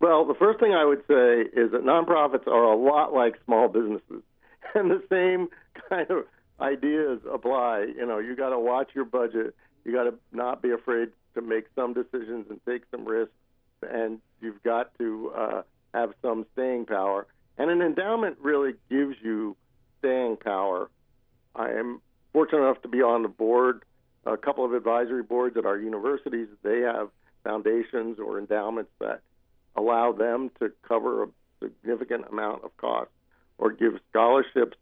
Well, 0.00 0.24
the 0.24 0.34
first 0.34 0.60
thing 0.60 0.72
I 0.72 0.84
would 0.84 1.02
say 1.08 1.42
is 1.52 1.72
that 1.72 1.84
nonprofits 1.84 2.46
are 2.46 2.64
a 2.64 2.76
lot 2.76 3.12
like 3.12 3.34
small 3.44 3.68
businesses, 3.68 4.22
and 4.74 4.90
the 4.90 5.02
same 5.10 5.48
kind 5.88 6.10
of 6.10 6.24
ideas 6.60 7.20
apply. 7.30 7.86
You 7.96 8.06
know, 8.06 8.18
you 8.18 8.36
got 8.36 8.50
to 8.50 8.58
watch 8.58 8.90
your 8.94 9.04
budget. 9.04 9.54
You 9.84 9.92
got 9.92 10.04
to 10.04 10.14
not 10.32 10.62
be 10.62 10.70
afraid 10.70 11.10
to 11.34 11.40
make 11.40 11.66
some 11.74 11.94
decisions 11.94 12.46
and 12.50 12.60
take 12.66 12.82
some 12.90 13.06
risks, 13.06 13.34
and 13.82 14.20
you've 14.40 14.62
got 14.62 14.96
to 14.98 15.32
uh, 15.36 15.62
have 15.94 16.12
some 16.22 16.46
staying 16.52 16.86
power. 16.86 17.26
And 17.56 17.70
an 17.70 17.82
endowment 17.82 18.38
really 18.40 18.74
gives 18.90 19.16
you 19.22 19.56
staying 19.98 20.36
power. 20.36 20.90
I 21.54 21.70
am 21.70 22.00
fortunate 22.32 22.62
enough 22.62 22.82
to 22.82 22.88
be 22.88 23.02
on 23.02 23.22
the 23.22 23.28
board, 23.28 23.82
a 24.26 24.36
couple 24.36 24.64
of 24.64 24.74
advisory 24.74 25.22
boards 25.22 25.56
at 25.56 25.64
our 25.64 25.78
universities. 25.78 26.48
They 26.62 26.80
have 26.80 27.08
foundations 27.44 28.18
or 28.18 28.38
endowments 28.38 28.90
that 29.00 29.22
allow 29.76 30.12
them 30.12 30.50
to 30.60 30.70
cover 30.86 31.24
a 31.24 31.28
significant 31.62 32.26
amount 32.30 32.64
of 32.64 32.76
cost 32.76 33.10
or 33.58 33.72
give 33.72 33.94
scholarships. 34.10 34.76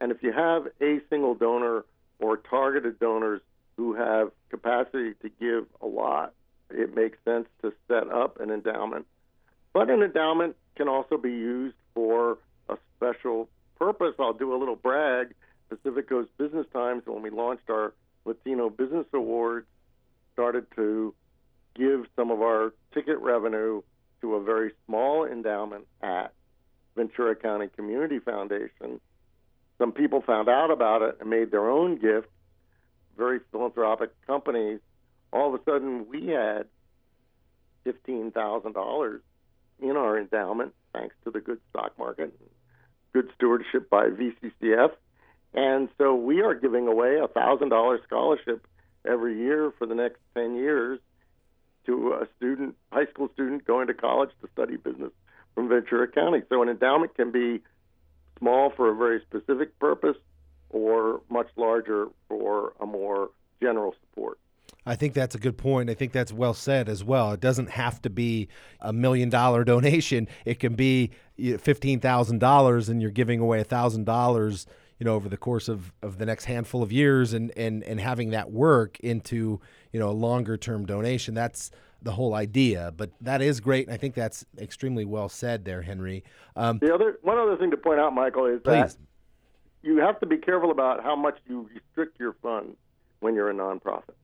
And 0.00 0.10
if 0.10 0.22
you 0.22 0.32
have 0.32 0.66
a 0.80 1.00
single 1.10 1.34
donor 1.34 1.84
or 2.18 2.36
targeted 2.36 2.98
donors 2.98 3.40
who 3.76 3.94
have 3.94 4.30
capacity 4.50 5.14
to 5.22 5.28
give 5.40 5.66
a 5.80 5.86
lot, 5.86 6.32
it 6.70 6.94
makes 6.94 7.18
sense 7.24 7.46
to 7.62 7.72
set 7.88 8.10
up 8.10 8.40
an 8.40 8.50
endowment. 8.50 9.06
But 9.72 9.90
an 9.90 10.02
endowment 10.02 10.56
can 10.76 10.88
also 10.88 11.16
be 11.16 11.30
used 11.30 11.76
for 11.94 12.38
a 12.68 12.76
special 12.96 13.48
purpose. 13.78 14.14
I'll 14.18 14.32
do 14.32 14.54
a 14.54 14.58
little 14.58 14.76
brag. 14.76 15.34
Pacific 15.68 16.08
Coast 16.08 16.30
Business 16.38 16.66
Times, 16.72 17.02
when 17.06 17.22
we 17.22 17.30
launched 17.30 17.68
our 17.68 17.94
Latino 18.24 18.70
Business 18.70 19.06
Awards, 19.12 19.66
started 20.32 20.66
to 20.76 21.14
give 21.74 22.06
some 22.16 22.30
of 22.30 22.40
our 22.40 22.72
ticket 22.92 23.18
revenue 23.18 23.82
to 24.20 24.34
a 24.34 24.42
very 24.42 24.72
small 24.86 25.26
endowment 25.26 25.86
at 26.02 26.32
Ventura 26.96 27.34
County 27.34 27.68
Community 27.68 28.18
Foundation. 28.20 29.00
Some 29.78 29.92
people 29.92 30.22
found 30.22 30.48
out 30.48 30.70
about 30.70 31.02
it 31.02 31.18
and 31.20 31.28
made 31.28 31.50
their 31.50 31.68
own 31.68 31.96
gift, 31.96 32.28
very 33.16 33.40
philanthropic 33.50 34.10
companies. 34.26 34.80
All 35.32 35.52
of 35.52 35.60
a 35.60 35.64
sudden, 35.64 36.06
we 36.08 36.28
had 36.28 36.66
$15,000 37.84 39.20
in 39.80 39.96
our 39.96 40.18
endowment, 40.18 40.74
thanks 40.92 41.14
to 41.24 41.30
the 41.30 41.40
good 41.40 41.60
stock 41.70 41.98
market, 41.98 42.32
good 43.12 43.28
stewardship 43.34 43.90
by 43.90 44.08
VCCF. 44.08 44.90
And 45.52 45.88
so 45.98 46.14
we 46.14 46.40
are 46.42 46.54
giving 46.54 46.86
away 46.86 47.16
a 47.16 47.28
$1,000 47.28 48.02
scholarship 48.04 48.66
every 49.04 49.38
year 49.38 49.72
for 49.78 49.86
the 49.86 49.94
next 49.94 50.18
10 50.34 50.56
years 50.56 51.00
to 51.86 52.12
a 52.12 52.26
student, 52.36 52.76
high 52.90 53.06
school 53.06 53.28
student 53.34 53.64
going 53.66 53.88
to 53.88 53.94
college 53.94 54.30
to 54.40 54.48
study 54.52 54.76
business 54.76 55.12
from 55.54 55.68
Ventura 55.68 56.08
County. 56.08 56.42
So 56.48 56.62
an 56.62 56.68
endowment 56.68 57.14
can 57.14 57.30
be 57.30 57.60
small 58.38 58.70
for 58.70 58.90
a 58.90 58.94
very 58.94 59.20
specific 59.22 59.78
purpose 59.78 60.16
or 60.70 61.20
much 61.30 61.48
larger 61.56 62.08
for 62.28 62.72
a 62.80 62.86
more 62.86 63.30
general 63.60 63.94
support. 64.00 64.38
I 64.86 64.96
think 64.96 65.14
that's 65.14 65.34
a 65.34 65.38
good 65.38 65.56
point. 65.56 65.88
I 65.88 65.94
think 65.94 66.12
that's 66.12 66.32
well 66.32 66.52
said 66.52 66.88
as 66.88 67.02
well. 67.02 67.32
It 67.32 67.40
doesn't 67.40 67.70
have 67.70 68.02
to 68.02 68.10
be 68.10 68.48
a 68.80 68.92
million 68.92 69.30
dollar 69.30 69.64
donation. 69.64 70.28
It 70.44 70.58
can 70.58 70.74
be 70.74 71.10
fifteen 71.58 72.00
thousand 72.00 72.40
dollars, 72.40 72.88
and 72.88 73.00
you're 73.00 73.10
giving 73.10 73.40
away 73.40 73.60
a 73.60 73.64
thousand 73.64 74.04
dollars, 74.04 74.66
you 74.98 75.04
know, 75.04 75.14
over 75.14 75.28
the 75.28 75.36
course 75.36 75.68
of, 75.68 75.92
of 76.02 76.18
the 76.18 76.26
next 76.26 76.44
handful 76.44 76.82
of 76.82 76.92
years, 76.92 77.32
and 77.32 77.50
and 77.56 77.82
and 77.84 78.00
having 78.00 78.30
that 78.30 78.50
work 78.50 79.00
into 79.00 79.60
you 79.92 80.00
know 80.00 80.10
a 80.10 80.12
longer 80.12 80.56
term 80.56 80.84
donation. 80.84 81.34
That's 81.34 81.70
the 82.04 82.12
whole 82.12 82.34
idea. 82.34 82.92
But 82.96 83.10
that 83.20 83.42
is 83.42 83.60
great, 83.60 83.86
and 83.86 83.94
I 83.94 83.96
think 83.96 84.14
that's 84.14 84.44
extremely 84.58 85.04
well 85.04 85.28
said 85.28 85.64
there, 85.64 85.82
Henry. 85.82 86.22
Um, 86.54 86.78
the 86.78 86.94
other 86.94 87.18
one 87.22 87.38
other 87.38 87.56
thing 87.56 87.70
to 87.72 87.76
point 87.76 87.98
out, 87.98 88.14
Michael, 88.14 88.46
is 88.46 88.60
please. 88.62 88.94
that 88.94 88.96
you 89.82 89.98
have 89.98 90.20
to 90.20 90.26
be 90.26 90.36
careful 90.36 90.70
about 90.70 91.02
how 91.02 91.16
much 91.16 91.38
you 91.48 91.68
restrict 91.74 92.20
your 92.20 92.34
funds 92.42 92.76
when 93.20 93.34
you're 93.34 93.50
a 93.50 93.54
nonprofit. 93.54 94.14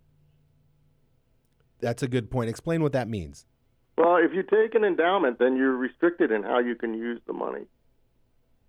That's 1.81 2.03
a 2.03 2.09
good 2.09 2.31
point. 2.31 2.51
Explain 2.51 2.83
what 2.83 2.93
that 2.93 3.09
means. 3.09 3.47
Well, 3.97 4.17
if 4.17 4.33
you 4.33 4.43
take 4.43 4.75
an 4.75 4.85
endowment, 4.85 5.39
then 5.39 5.57
you're 5.57 5.77
restricted 5.77 6.31
in 6.31 6.43
how 6.43 6.59
you 6.59 6.75
can 6.75 6.95
use 6.95 7.21
the 7.27 7.33
money. 7.33 7.65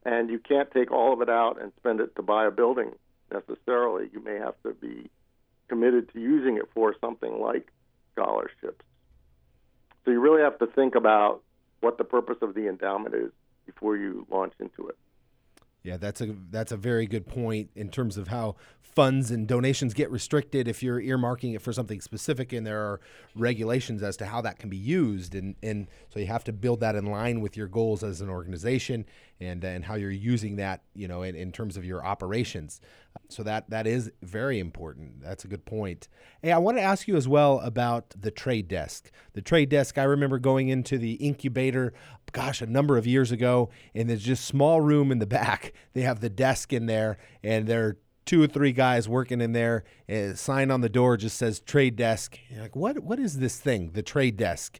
And 0.03 0.29
you 0.29 0.39
can't 0.39 0.71
take 0.71 0.91
all 0.91 1.13
of 1.13 1.21
it 1.21 1.29
out 1.29 1.61
and 1.61 1.71
spend 1.77 1.99
it 1.99 2.15
to 2.15 2.21
buy 2.21 2.45
a 2.47 2.51
building 2.51 2.91
necessarily. 3.31 4.09
You 4.11 4.21
may 4.23 4.35
have 4.35 4.55
to 4.63 4.73
be 4.73 5.09
committed 5.67 6.11
to 6.13 6.19
using 6.19 6.57
it 6.57 6.65
for 6.73 6.95
something 6.99 7.39
like 7.39 7.71
scholarships. 8.13 8.83
So 10.05 10.11
you 10.11 10.19
really 10.19 10.41
have 10.41 10.57
to 10.59 10.67
think 10.67 10.95
about 10.95 11.41
what 11.81 11.97
the 11.97 12.03
purpose 12.03 12.37
of 12.41 12.53
the 12.53 12.67
endowment 12.67 13.15
is 13.15 13.31
before 13.65 13.97
you 13.97 14.25
launch 14.29 14.53
into 14.59 14.87
it. 14.87 14.97
Yeah, 15.83 15.97
that's 15.97 16.21
a 16.21 16.35
that's 16.51 16.71
a 16.71 16.77
very 16.77 17.07
good 17.07 17.25
point 17.25 17.71
in 17.75 17.89
terms 17.89 18.15
of 18.15 18.27
how 18.27 18.55
funds 18.81 19.31
and 19.31 19.47
donations 19.47 19.93
get 19.93 20.11
restricted 20.11 20.67
if 20.67 20.83
you're 20.83 21.01
earmarking 21.01 21.55
it 21.55 21.61
for 21.61 21.73
something 21.73 22.01
specific 22.01 22.53
and 22.53 22.67
there 22.67 22.81
are 22.81 22.99
regulations 23.35 24.03
as 24.03 24.17
to 24.17 24.25
how 24.25 24.41
that 24.41 24.59
can 24.59 24.69
be 24.69 24.77
used 24.77 25.33
and 25.33 25.55
and 25.63 25.87
so 26.09 26.19
you 26.19 26.27
have 26.27 26.43
to 26.43 26.53
build 26.53 26.81
that 26.81 26.95
in 26.95 27.05
line 27.05 27.41
with 27.41 27.57
your 27.57 27.67
goals 27.67 28.03
as 28.03 28.21
an 28.21 28.29
organization 28.29 29.05
and 29.41 29.63
and 29.63 29.83
how 29.83 29.95
you're 29.95 30.11
using 30.11 30.57
that, 30.57 30.83
you 30.93 31.07
know, 31.07 31.23
in, 31.23 31.35
in 31.35 31.51
terms 31.51 31.75
of 31.75 31.83
your 31.83 32.05
operations. 32.05 32.79
So 33.27 33.43
that 33.43 33.69
that 33.71 33.87
is 33.87 34.11
very 34.21 34.59
important. 34.59 35.21
That's 35.21 35.43
a 35.43 35.47
good 35.47 35.65
point. 35.65 36.07
Hey, 36.41 36.51
I 36.51 36.59
want 36.59 36.77
to 36.77 36.81
ask 36.81 37.07
you 37.07 37.17
as 37.17 37.27
well 37.27 37.59
about 37.61 38.13
the 38.19 38.31
trade 38.31 38.67
desk. 38.67 39.11
The 39.33 39.41
trade 39.41 39.69
desk, 39.69 39.97
I 39.97 40.03
remember 40.03 40.37
going 40.37 40.69
into 40.69 40.97
the 40.97 41.13
incubator 41.13 41.93
gosh, 42.31 42.61
a 42.61 42.65
number 42.65 42.97
of 42.97 43.05
years 43.07 43.31
ago, 43.31 43.69
and 43.93 44.09
there's 44.09 44.23
just 44.23 44.45
small 44.45 44.81
room 44.81 45.11
in 45.11 45.19
the 45.19 45.27
back. 45.27 45.73
They 45.93 46.01
have 46.01 46.21
the 46.21 46.29
desk 46.29 46.71
in 46.71 46.85
there, 46.85 47.17
and 47.43 47.67
there 47.67 47.85
are 47.85 47.97
two 48.25 48.41
or 48.41 48.47
three 48.47 48.71
guys 48.71 49.09
working 49.09 49.41
in 49.41 49.51
there. 49.51 49.83
A 50.07 50.35
sign 50.35 50.71
on 50.71 50.79
the 50.79 50.87
door 50.87 51.17
just 51.17 51.37
says 51.37 51.59
trade 51.59 51.97
desk. 51.97 52.39
You're 52.49 52.61
like, 52.61 52.75
what? 52.77 52.99
What 52.99 53.19
is 53.19 53.39
this 53.39 53.59
thing? 53.59 53.91
The 53.91 54.03
trade 54.03 54.37
desk. 54.37 54.79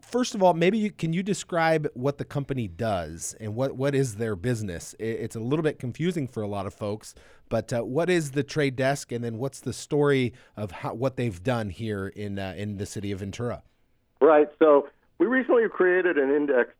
First 0.00 0.34
of 0.34 0.42
all, 0.42 0.54
maybe 0.54 0.78
you, 0.78 0.90
can 0.90 1.12
you 1.12 1.22
describe 1.22 1.86
what 1.94 2.18
the 2.18 2.24
company 2.24 2.66
does 2.66 3.36
and 3.38 3.54
what, 3.54 3.76
what 3.76 3.94
is 3.94 4.16
their 4.16 4.34
business? 4.34 4.94
It's 4.98 5.36
a 5.36 5.40
little 5.40 5.62
bit 5.62 5.78
confusing 5.78 6.26
for 6.26 6.42
a 6.42 6.48
lot 6.48 6.66
of 6.66 6.74
folks, 6.74 7.14
but 7.48 7.72
uh, 7.72 7.82
what 7.82 8.10
is 8.10 8.32
the 8.32 8.42
trade 8.42 8.76
desk, 8.76 9.12
and 9.12 9.22
then 9.22 9.38
what's 9.38 9.60
the 9.60 9.72
story 9.72 10.32
of 10.56 10.70
how, 10.70 10.94
what 10.94 11.16
they've 11.16 11.40
done 11.42 11.70
here 11.70 12.08
in 12.08 12.38
uh, 12.38 12.54
in 12.56 12.78
the 12.78 12.86
city 12.86 13.12
of 13.12 13.20
Ventura? 13.20 13.62
Right. 14.20 14.48
So 14.58 14.88
we 15.18 15.26
recently 15.26 15.68
created 15.68 16.16
an 16.16 16.34
index 16.34 16.70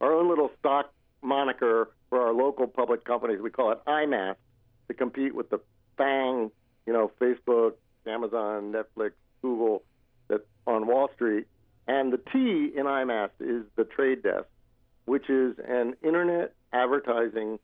our 0.00 0.12
own 0.12 0.28
little 0.28 0.50
stock 0.58 0.92
moniker 1.22 1.90
for 2.08 2.20
our 2.26 2.32
local 2.32 2.66
public 2.66 3.04
companies. 3.04 3.40
We 3.40 3.50
call 3.50 3.72
it 3.72 3.78
IMAS 3.86 4.36
to 4.88 4.94
compete 4.94 5.34
with 5.34 5.50
the 5.50 5.60
FANG, 5.96 6.50
you 6.86 6.92
know, 6.92 7.10
Facebook, 7.20 7.72
Amazon, 8.06 8.72
Netflix, 8.72 9.12
Google, 9.42 9.82
that 10.28 10.46
on 10.66 10.86
Wall 10.86 11.10
Street. 11.14 11.46
And 11.86 12.12
the 12.12 12.18
T 12.18 12.72
in 12.76 12.86
IMAS 12.86 13.30
is 13.40 13.64
the 13.76 13.84
trade 13.84 14.22
desk, 14.22 14.46
which 15.06 15.28
is 15.28 15.56
an 15.66 15.94
internet 16.02 16.54
advertising 16.72 17.58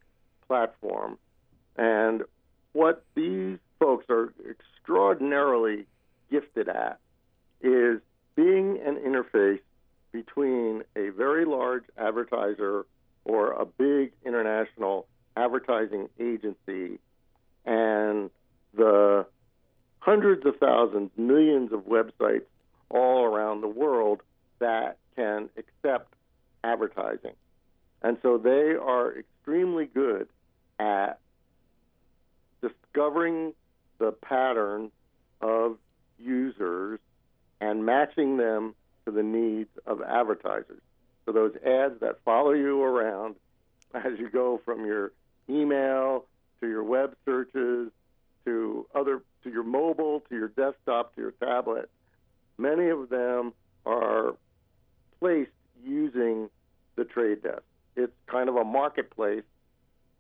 platform. 0.47 1.19
And 1.77 2.23
what 2.73 3.05
these 3.15 3.59
folks 3.79 4.07
are 4.09 4.33
extraordinarily 4.49 5.87
gifted 6.31 6.69
at 6.69 6.99
is 7.61 8.01
being 8.35 8.79
an 8.85 8.97
interface 8.97 9.61
between 10.15 10.85
a 10.95 11.09
very 11.09 11.45
large 11.45 11.83
advertiser 11.99 12.87
or 13.25 13.51
a 13.51 13.67
big 13.67 14.13
international 14.25 15.09
advertising 15.37 16.09
agency 16.21 17.01
and 17.67 18.31
the 18.75 19.27
hundreds 19.99 20.47
of 20.47 20.57
thousands, 20.59 21.11
millions 21.17 21.73
of 21.73 21.81
websites 21.81 22.47
all 22.91 23.25
around 23.25 23.61
the 23.61 23.69
world 23.69 24.23
that 24.61 24.99
can 25.17 25.49
accept 25.59 26.15
advertising. 26.63 27.35
And 28.01 28.17
so 28.23 28.39
they 28.39 28.77
are 28.81 29.19
extremely 29.19 29.87
good 29.87 30.29
at 30.79 31.19
discovering 32.63 33.53
the 33.99 34.13
pattern 34.13 34.93
of 35.41 35.77
users 36.21 37.01
and 37.61 37.85
matching 37.85 38.37
them 38.37 38.77
to 39.05 39.11
the 39.11 39.23
needs 39.23 39.71
of 39.87 40.03
advertisers. 40.03 40.81
So 41.27 41.33
those 41.33 41.55
ads 41.57 42.01
that 42.01 42.19
follow 42.25 42.53
you 42.53 42.83
around 42.83 43.37
as 43.95 44.19
you 44.19 44.29
go 44.29 44.61
from 44.65 44.85
your 44.85 45.13
email 45.49 46.27
to 46.61 46.69
your 46.69 46.83
web 46.83 47.15
searches 47.25 47.91
to 48.45 48.87
other 48.95 49.23
to 49.43 49.51
your 49.51 49.63
mobile 49.63 50.21
to 50.29 50.35
your 50.35 50.49
desktop 50.49 51.15
to 51.15 51.21
your 51.21 51.31
tablet, 51.33 51.91
many 52.59 52.89
of 52.89 53.09
them 53.09 53.53
are 53.87 54.35
placed 55.21 55.51
using 55.85 56.49
the 56.97 57.05
trade 57.05 57.43
desk. 57.43 57.63
It's 57.97 58.13
kind 58.27 58.49
of 58.49 58.57
a 58.57 58.65
marketplace 58.65 59.45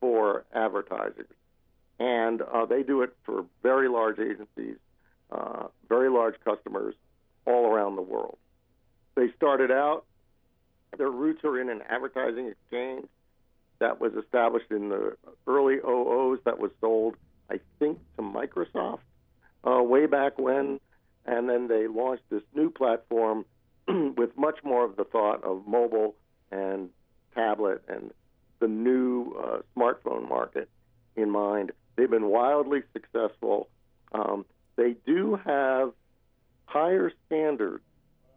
for 0.00 0.44
advertisers, 0.54 1.28
and 1.98 2.42
uh, 2.42 2.66
they 2.66 2.82
do 2.82 3.02
it 3.02 3.16
for 3.24 3.44
very 3.62 3.88
large 3.88 4.18
agencies, 4.18 4.76
uh, 5.30 5.68
very 5.88 6.10
large 6.10 6.34
customers 6.44 6.94
all 7.46 7.66
around 7.66 7.96
the 7.96 8.02
world. 8.02 8.38
They 9.14 9.32
started 9.36 9.70
out 9.70 10.04
their 10.98 11.10
roots 11.10 11.44
are 11.44 11.60
in 11.60 11.68
an 11.68 11.82
advertising 11.88 12.48
exchange 12.48 13.06
that 13.78 14.00
was 14.00 14.12
established 14.14 14.70
in 14.70 14.88
the 14.88 15.16
early 15.46 15.76
00s 15.78 16.42
that 16.44 16.58
was 16.58 16.70
sold, 16.80 17.16
I 17.50 17.60
think, 17.78 17.98
to 18.16 18.22
Microsoft 18.22 19.00
uh, 19.64 19.82
way 19.82 20.06
back 20.06 20.38
when. 20.38 20.80
And 21.26 21.48
then 21.48 21.68
they 21.68 21.86
launched 21.86 22.24
this 22.30 22.42
new 22.54 22.70
platform 22.70 23.44
with 23.88 24.36
much 24.36 24.58
more 24.62 24.84
of 24.84 24.96
the 24.96 25.04
thought 25.04 25.42
of 25.42 25.66
mobile 25.66 26.14
and 26.50 26.90
tablet 27.34 27.82
and 27.88 28.12
the 28.60 28.68
new 28.68 29.32
uh, 29.32 29.58
smartphone 29.76 30.28
market 30.28 30.68
in 31.16 31.30
mind. 31.30 31.72
They've 31.96 32.10
been 32.10 32.28
wildly 32.28 32.82
successful. 32.92 33.68
Um, 34.12 34.44
they 34.76 34.94
do 35.06 35.38
have 35.44 35.92
higher 36.66 37.12
standards 37.26 37.82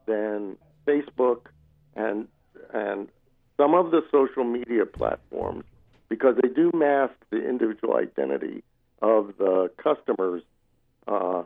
than 0.06 0.58
Facebook 0.88 1.48
and 1.96 2.28
and 2.74 3.10
some 3.58 3.74
of 3.74 3.92
the 3.92 4.02
social 4.12 4.44
media 4.44 4.86
platforms 4.86 5.64
because 6.10 6.36
they 6.42 6.50
do 6.50 6.72
mask 6.74 7.14
the 7.30 7.48
individual 7.48 7.96
identity 7.96 8.64
of 9.02 9.34
the 9.38 9.70
customers 9.78 10.42
uh, 11.08 11.44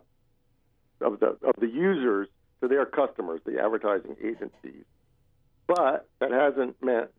of 1.01 1.19
the 1.19 1.37
of 1.43 1.55
the 1.59 1.67
users 1.67 2.27
to 2.61 2.67
their 2.67 2.85
customers, 2.85 3.41
the 3.45 3.59
advertising 3.59 4.15
agencies. 4.23 4.85
But 5.67 6.07
that 6.19 6.31
hasn't 6.31 6.81
meant 6.83 7.09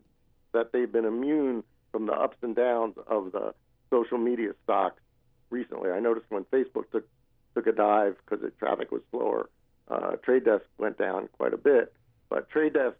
that 0.53 0.71
they've 0.71 0.91
been 0.91 1.05
immune 1.05 1.63
from 1.91 2.05
the 2.05 2.13
ups 2.13 2.37
and 2.41 2.55
downs 2.55 2.95
of 3.07 3.31
the 3.31 3.53
social 3.89 4.17
media 4.17 4.51
stocks 4.63 5.01
recently. 5.49 5.91
I 5.91 5.99
noticed 5.99 6.27
when 6.29 6.43
Facebook 6.45 6.89
took 6.91 7.07
took 7.55 7.67
a 7.67 7.71
dive 7.71 8.15
because 8.25 8.43
the 8.43 8.51
traffic 8.51 8.91
was 8.91 9.01
slower, 9.11 9.49
uh, 9.89 10.11
Trade 10.23 10.45
Desk 10.45 10.65
went 10.77 10.97
down 10.97 11.29
quite 11.37 11.53
a 11.53 11.57
bit. 11.57 11.93
But 12.33 12.49
Trade 12.49 12.73
Desk, 12.73 12.95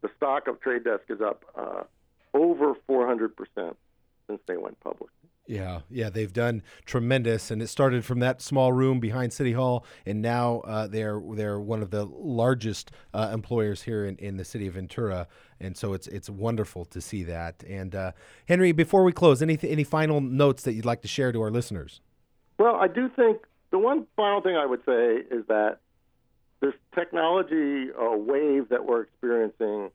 the 0.00 0.08
stock 0.16 0.48
of 0.48 0.58
Trade 0.62 0.84
Desk 0.84 1.02
is 1.10 1.20
up 1.20 1.44
uh, 1.54 1.82
over 2.32 2.72
400 2.86 3.36
percent 3.36 3.76
since 4.26 4.40
they 4.46 4.56
went 4.56 4.80
public. 4.80 5.10
Yeah, 5.46 5.80
yeah, 5.90 6.08
they've 6.08 6.32
done 6.32 6.62
tremendous, 6.86 7.50
and 7.50 7.60
it 7.60 7.66
started 7.66 8.02
from 8.06 8.20
that 8.20 8.40
small 8.40 8.72
room 8.72 8.98
behind 8.98 9.34
City 9.34 9.52
Hall, 9.52 9.84
and 10.06 10.22
now 10.22 10.60
uh, 10.60 10.86
they're 10.86 11.20
they're 11.34 11.60
one 11.60 11.82
of 11.82 11.90
the 11.90 12.06
largest 12.06 12.92
uh, 13.12 13.30
employers 13.30 13.82
here 13.82 14.06
in, 14.06 14.16
in 14.16 14.38
the 14.38 14.44
city 14.44 14.66
of 14.66 14.72
Ventura, 14.72 15.28
and 15.60 15.76
so 15.76 15.92
it's 15.92 16.06
it's 16.06 16.30
wonderful 16.30 16.86
to 16.86 17.00
see 17.02 17.24
that. 17.24 17.62
And 17.68 17.94
uh, 17.94 18.12
Henry, 18.48 18.72
before 18.72 19.04
we 19.04 19.12
close, 19.12 19.42
any 19.42 19.58
any 19.62 19.84
final 19.84 20.22
notes 20.22 20.62
that 20.62 20.72
you'd 20.72 20.86
like 20.86 21.02
to 21.02 21.08
share 21.08 21.30
to 21.30 21.42
our 21.42 21.50
listeners? 21.50 22.00
Well, 22.58 22.76
I 22.76 22.88
do 22.88 23.10
think 23.10 23.42
the 23.70 23.78
one 23.78 24.06
final 24.16 24.40
thing 24.40 24.56
I 24.56 24.64
would 24.64 24.80
say 24.86 25.16
is 25.30 25.46
that 25.48 25.80
this 26.60 26.74
technology 26.94 27.90
uh, 27.92 28.16
wave 28.16 28.68
that 28.70 28.84
we're 28.86 29.02
experiencing 29.02 29.90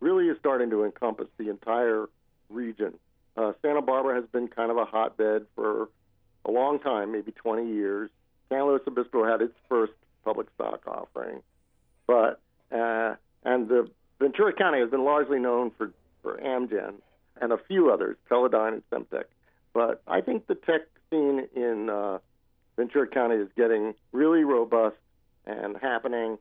really 0.00 0.28
is 0.28 0.36
starting 0.38 0.70
to 0.70 0.84
encompass 0.84 1.28
the 1.38 1.50
entire 1.50 2.06
region. 2.48 2.94
Uh, 3.36 3.52
Santa 3.62 3.82
Barbara 3.82 4.14
has 4.14 4.24
been 4.32 4.48
kind 4.48 4.70
of 4.70 4.76
a 4.76 4.84
hotbed 4.84 5.46
for 5.54 5.88
a 6.44 6.50
long 6.50 6.78
time, 6.78 7.12
maybe 7.12 7.32
20 7.32 7.70
years. 7.70 8.10
San 8.48 8.66
Luis 8.66 8.82
Obispo 8.86 9.24
had 9.24 9.42
its 9.42 9.54
first 9.68 9.92
public 10.24 10.46
stock 10.54 10.86
offering, 10.86 11.42
but 12.06 12.40
uh, 12.72 13.14
and 13.44 13.68
the 13.68 13.88
Ventura 14.20 14.52
County 14.52 14.80
has 14.80 14.90
been 14.90 15.04
largely 15.04 15.38
known 15.38 15.70
for 15.76 15.92
for 16.22 16.38
Amgen 16.38 16.94
and 17.40 17.52
a 17.52 17.58
few 17.68 17.92
others, 17.92 18.16
Teledyne 18.30 18.74
and 18.74 18.82
Semtech. 18.90 19.24
But 19.74 20.02
I 20.06 20.20
think 20.20 20.46
the 20.46 20.54
tech 20.54 20.82
scene 21.10 21.46
in 21.54 21.90
uh, 21.90 22.18
Ventura 22.76 23.06
County 23.06 23.36
is 23.36 23.48
getting 23.56 23.94
really 24.12 24.44
robust 24.44 24.96
and 25.46 25.76
happening. 25.80 26.38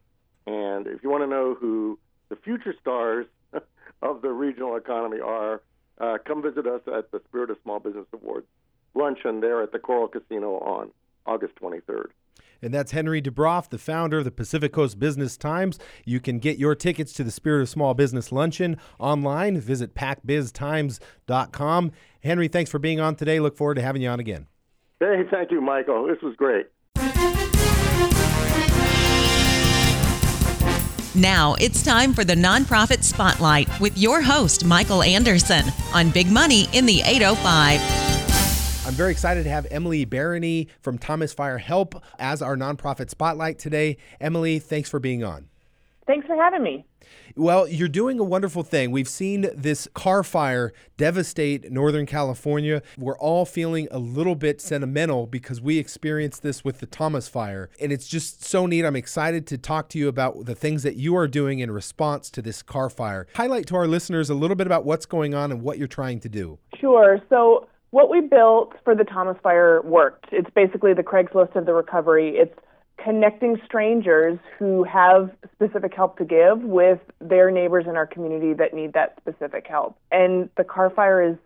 And 0.47 0.87
if 0.87 1.03
you 1.03 1.09
want 1.09 1.23
to 1.23 1.27
know 1.27 1.55
who 1.59 1.99
the 2.29 2.35
future 2.35 2.73
stars 2.79 3.27
of 4.01 4.21
the 4.21 4.29
regional 4.29 4.75
economy 4.75 5.19
are, 5.19 5.61
uh, 5.99 6.17
come 6.25 6.41
visit 6.41 6.67
us 6.67 6.81
at 6.87 7.11
the 7.11 7.21
Spirit 7.27 7.49
of 7.49 7.57
Small 7.63 7.79
Business 7.79 8.05
Awards 8.13 8.47
luncheon 8.95 9.41
there 9.41 9.61
at 9.61 9.71
the 9.71 9.79
Coral 9.79 10.07
Casino 10.07 10.53
on 10.59 10.91
August 11.25 11.53
23rd. 11.61 12.07
And 12.61 12.73
that's 12.73 12.93
Henry 12.93 13.21
Dubroff, 13.21 13.69
the 13.69 13.77
founder 13.77 14.19
of 14.19 14.25
the 14.25 14.31
Pacific 14.31 14.71
Coast 14.71 14.97
Business 14.97 15.37
Times. 15.37 15.77
You 16.05 16.19
can 16.19 16.39
get 16.39 16.57
your 16.57 16.73
tickets 16.73 17.13
to 17.13 17.23
the 17.23 17.31
Spirit 17.31 17.61
of 17.61 17.69
Small 17.69 17.93
Business 17.93 18.31
Luncheon 18.31 18.77
online. 18.97 19.59
Visit 19.59 19.93
pacbiztimes.com. 19.93 21.91
Henry, 22.23 22.47
thanks 22.47 22.71
for 22.71 22.79
being 22.79 22.99
on 22.99 23.15
today. 23.15 23.39
Look 23.39 23.57
forward 23.57 23.75
to 23.75 23.81
having 23.81 24.01
you 24.01 24.09
on 24.09 24.19
again. 24.19 24.47
Hey, 24.99 25.23
thank 25.29 25.51
you, 25.51 25.61
Michael. 25.61 26.07
This 26.07 26.21
was 26.23 26.35
great. 26.37 26.67
Now 31.15 31.55
it's 31.61 31.81
time 31.81 32.13
for 32.13 32.25
the 32.25 32.35
Nonprofit 32.35 33.01
Spotlight 33.01 33.69
with 33.79 33.97
your 33.97 34.21
host, 34.21 34.65
Michael 34.65 35.01
Anderson, 35.01 35.63
on 35.93 36.09
Big 36.09 36.29
Money 36.29 36.67
in 36.73 36.85
the 36.85 37.01
805. 37.05 37.79
I'm 38.85 38.93
very 38.93 39.11
excited 39.11 39.45
to 39.45 39.49
have 39.49 39.65
Emily 39.71 40.05
Barany 40.05 40.67
from 40.81 40.97
Thomas 40.97 41.33
Fire 41.33 41.57
Help 41.57 42.03
as 42.19 42.41
our 42.41 42.57
nonprofit 42.57 43.09
spotlight 43.09 43.59
today. 43.59 43.95
Emily, 44.19 44.59
thanks 44.59 44.89
for 44.89 44.99
being 44.99 45.23
on. 45.23 45.47
Thanks 46.05 46.27
for 46.27 46.35
having 46.35 46.61
me. 46.61 46.85
Well, 47.37 47.67
you're 47.67 47.89
doing 47.89 48.17
a 48.17 48.23
wonderful 48.23 48.63
thing. 48.63 48.91
We've 48.91 49.09
seen 49.09 49.49
this 49.53 49.89
Carr 49.93 50.23
fire 50.23 50.71
devastate 50.95 51.69
Northern 51.69 52.05
California. 52.05 52.81
We're 52.97 53.17
all 53.17 53.45
feeling 53.45 53.89
a 53.91 53.99
little 53.99 54.35
bit 54.35 54.61
sentimental 54.61 55.27
because 55.27 55.59
we 55.59 55.77
experienced 55.77 56.43
this 56.43 56.63
with 56.63 56.79
the 56.79 56.85
Thomas 56.85 57.27
fire. 57.27 57.69
And 57.81 57.91
it's 57.91 58.07
just 58.07 58.45
so 58.45 58.67
neat. 58.67 58.85
I'm 58.85 58.95
excited 58.95 59.47
to 59.47 59.57
talk 59.57 59.89
to 59.89 59.99
you 59.99 60.07
about 60.07 60.45
the 60.45 60.55
things 60.55 60.83
that 60.83 60.95
you 60.95 61.17
are 61.17 61.27
doing 61.27 61.59
in 61.59 61.71
response 61.71 62.29
to 62.31 62.41
this 62.41 62.61
Carr 62.61 62.89
fire. 62.89 63.27
Highlight 63.35 63.67
to 63.67 63.75
our 63.75 63.87
listeners 63.87 64.29
a 64.29 64.33
little 64.33 64.55
bit 64.55 64.65
about 64.65 64.85
what's 64.85 65.05
going 65.05 65.33
on 65.33 65.51
and 65.51 65.61
what 65.61 65.77
you're 65.77 65.89
trying 65.89 66.21
to 66.21 66.29
do. 66.29 66.57
Sure. 66.79 67.19
So, 67.27 67.67
what 67.91 68.09
we 68.09 68.21
built 68.21 68.75
for 68.85 68.95
the 68.95 69.03
Thomas 69.03 69.37
fire 69.43 69.81
worked. 69.83 70.27
It's 70.31 70.49
basically 70.55 70.93
the 70.93 71.03
Craigslist 71.03 71.55
of 71.55 71.65
the 71.65 71.73
recovery. 71.73 72.37
It's 72.37 72.57
connecting 73.05 73.61
strangers 73.63 74.39
who 74.57 74.83
have 74.83 75.29
specific 75.53 75.93
help 75.93 76.17
to 76.17 76.25
give 76.25 76.61
with 76.63 76.99
their 77.21 77.51
neighbors 77.51 77.85
in 77.87 77.95
our 77.95 78.07
community 78.07 78.51
that 78.53 78.73
need 78.73 78.93
that 78.93 79.15
specific 79.21 79.67
help. 79.67 79.95
And 80.11 80.49
the 80.57 80.63
Carr 80.63 80.89
fire 80.89 81.21
is 81.21 81.37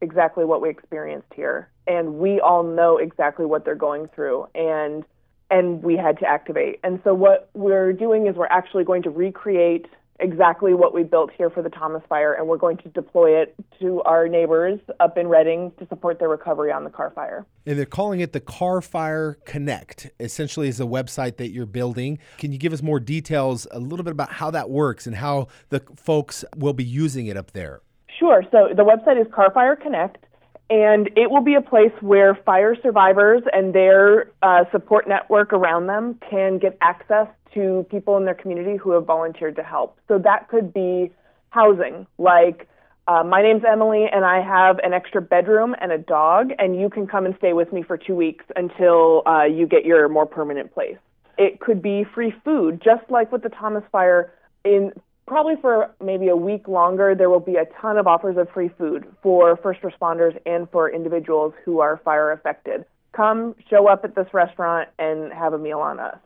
exactly 0.00 0.46
what 0.46 0.62
we 0.62 0.70
experienced 0.70 1.28
here. 1.34 1.68
And 1.86 2.14
we 2.14 2.40
all 2.40 2.62
know 2.62 2.96
exactly 2.96 3.44
what 3.44 3.66
they're 3.66 3.74
going 3.74 4.08
through. 4.14 4.48
And 4.54 5.04
and 5.50 5.82
we 5.82 5.94
had 5.94 6.18
to 6.18 6.26
activate. 6.26 6.80
And 6.82 7.00
so 7.04 7.12
what 7.12 7.50
we're 7.52 7.92
doing 7.92 8.26
is 8.26 8.34
we're 8.34 8.46
actually 8.46 8.84
going 8.84 9.02
to 9.02 9.10
recreate 9.10 9.86
exactly 10.20 10.74
what 10.74 10.94
we 10.94 11.02
built 11.02 11.30
here 11.36 11.50
for 11.50 11.62
the 11.62 11.68
Thomas 11.68 12.02
Fire, 12.08 12.34
and 12.34 12.46
we're 12.46 12.58
going 12.58 12.76
to 12.78 12.88
deploy 12.90 13.40
it 13.40 13.54
to 13.80 14.00
our 14.02 14.28
neighbors 14.28 14.80
up 15.00 15.18
in 15.18 15.28
Redding 15.28 15.72
to 15.78 15.86
support 15.88 16.18
their 16.18 16.28
recovery 16.28 16.70
on 16.70 16.84
the 16.84 16.90
Carr 16.90 17.10
Fire. 17.14 17.46
And 17.66 17.78
they're 17.78 17.86
calling 17.86 18.20
it 18.20 18.32
the 18.32 18.40
Carr 18.40 18.80
Fire 18.80 19.38
Connect. 19.44 20.10
Essentially, 20.20 20.68
is 20.68 20.80
a 20.80 20.84
website 20.84 21.36
that 21.38 21.50
you're 21.50 21.66
building. 21.66 22.18
Can 22.38 22.52
you 22.52 22.58
give 22.58 22.72
us 22.72 22.82
more 22.82 23.00
details, 23.00 23.66
a 23.70 23.78
little 23.78 24.04
bit 24.04 24.12
about 24.12 24.32
how 24.32 24.50
that 24.52 24.70
works 24.70 25.06
and 25.06 25.16
how 25.16 25.48
the 25.70 25.82
folks 25.96 26.44
will 26.56 26.74
be 26.74 26.84
using 26.84 27.26
it 27.26 27.36
up 27.36 27.52
there? 27.52 27.80
Sure. 28.18 28.42
So 28.50 28.68
the 28.74 28.84
website 28.84 29.20
is 29.20 29.26
Carr 29.34 29.50
Fire 29.52 29.76
Connect. 29.76 30.24
And 30.70 31.10
it 31.16 31.30
will 31.30 31.42
be 31.42 31.54
a 31.54 31.60
place 31.60 31.92
where 32.00 32.34
fire 32.34 32.74
survivors 32.82 33.42
and 33.52 33.74
their 33.74 34.30
uh, 34.42 34.64
support 34.72 35.06
network 35.06 35.52
around 35.52 35.86
them 35.86 36.18
can 36.30 36.58
get 36.58 36.78
access 36.80 37.28
to 37.52 37.86
people 37.90 38.16
in 38.16 38.24
their 38.24 38.34
community 38.34 38.76
who 38.76 38.92
have 38.92 39.04
volunteered 39.04 39.56
to 39.56 39.62
help. 39.62 39.98
So 40.08 40.18
that 40.18 40.48
could 40.48 40.72
be 40.72 41.12
housing, 41.50 42.06
like 42.18 42.68
uh, 43.06 43.22
my 43.22 43.42
name's 43.42 43.62
Emily, 43.70 44.06
and 44.10 44.24
I 44.24 44.40
have 44.40 44.78
an 44.78 44.94
extra 44.94 45.20
bedroom 45.20 45.76
and 45.80 45.92
a 45.92 45.98
dog, 45.98 46.50
and 46.58 46.80
you 46.80 46.88
can 46.88 47.06
come 47.06 47.26
and 47.26 47.34
stay 47.36 47.52
with 47.52 47.70
me 47.70 47.82
for 47.82 47.98
two 47.98 48.14
weeks 48.14 48.44
until 48.56 49.22
uh, 49.26 49.44
you 49.44 49.66
get 49.66 49.84
your 49.84 50.08
more 50.08 50.24
permanent 50.24 50.72
place. 50.72 50.96
It 51.36 51.60
could 51.60 51.82
be 51.82 52.04
free 52.14 52.32
food, 52.44 52.80
just 52.82 53.10
like 53.10 53.30
with 53.30 53.42
the 53.42 53.50
Thomas 53.50 53.84
Fire. 53.92 54.32
In 54.64 54.92
probably 55.26 55.54
for 55.60 55.90
maybe 56.02 56.28
a 56.28 56.36
week 56.36 56.68
longer, 56.68 57.14
there 57.14 57.30
will 57.30 57.40
be 57.40 57.56
a 57.56 57.64
ton 57.80 57.96
of 57.96 58.06
offers 58.06 58.36
of 58.36 58.48
free 58.50 58.70
food 58.76 59.06
for 59.22 59.56
first 59.56 59.80
responders 59.82 60.38
and 60.46 60.68
for 60.70 60.90
individuals 60.90 61.54
who 61.64 61.80
are 61.80 62.00
fire 62.04 62.32
affected. 62.32 62.84
Come, 63.12 63.54
show 63.70 63.88
up 63.88 64.04
at 64.04 64.14
this 64.14 64.26
restaurant, 64.32 64.88
and 64.98 65.32
have 65.32 65.52
a 65.52 65.58
meal 65.58 65.78
on 65.78 66.00
us. 66.00 66.16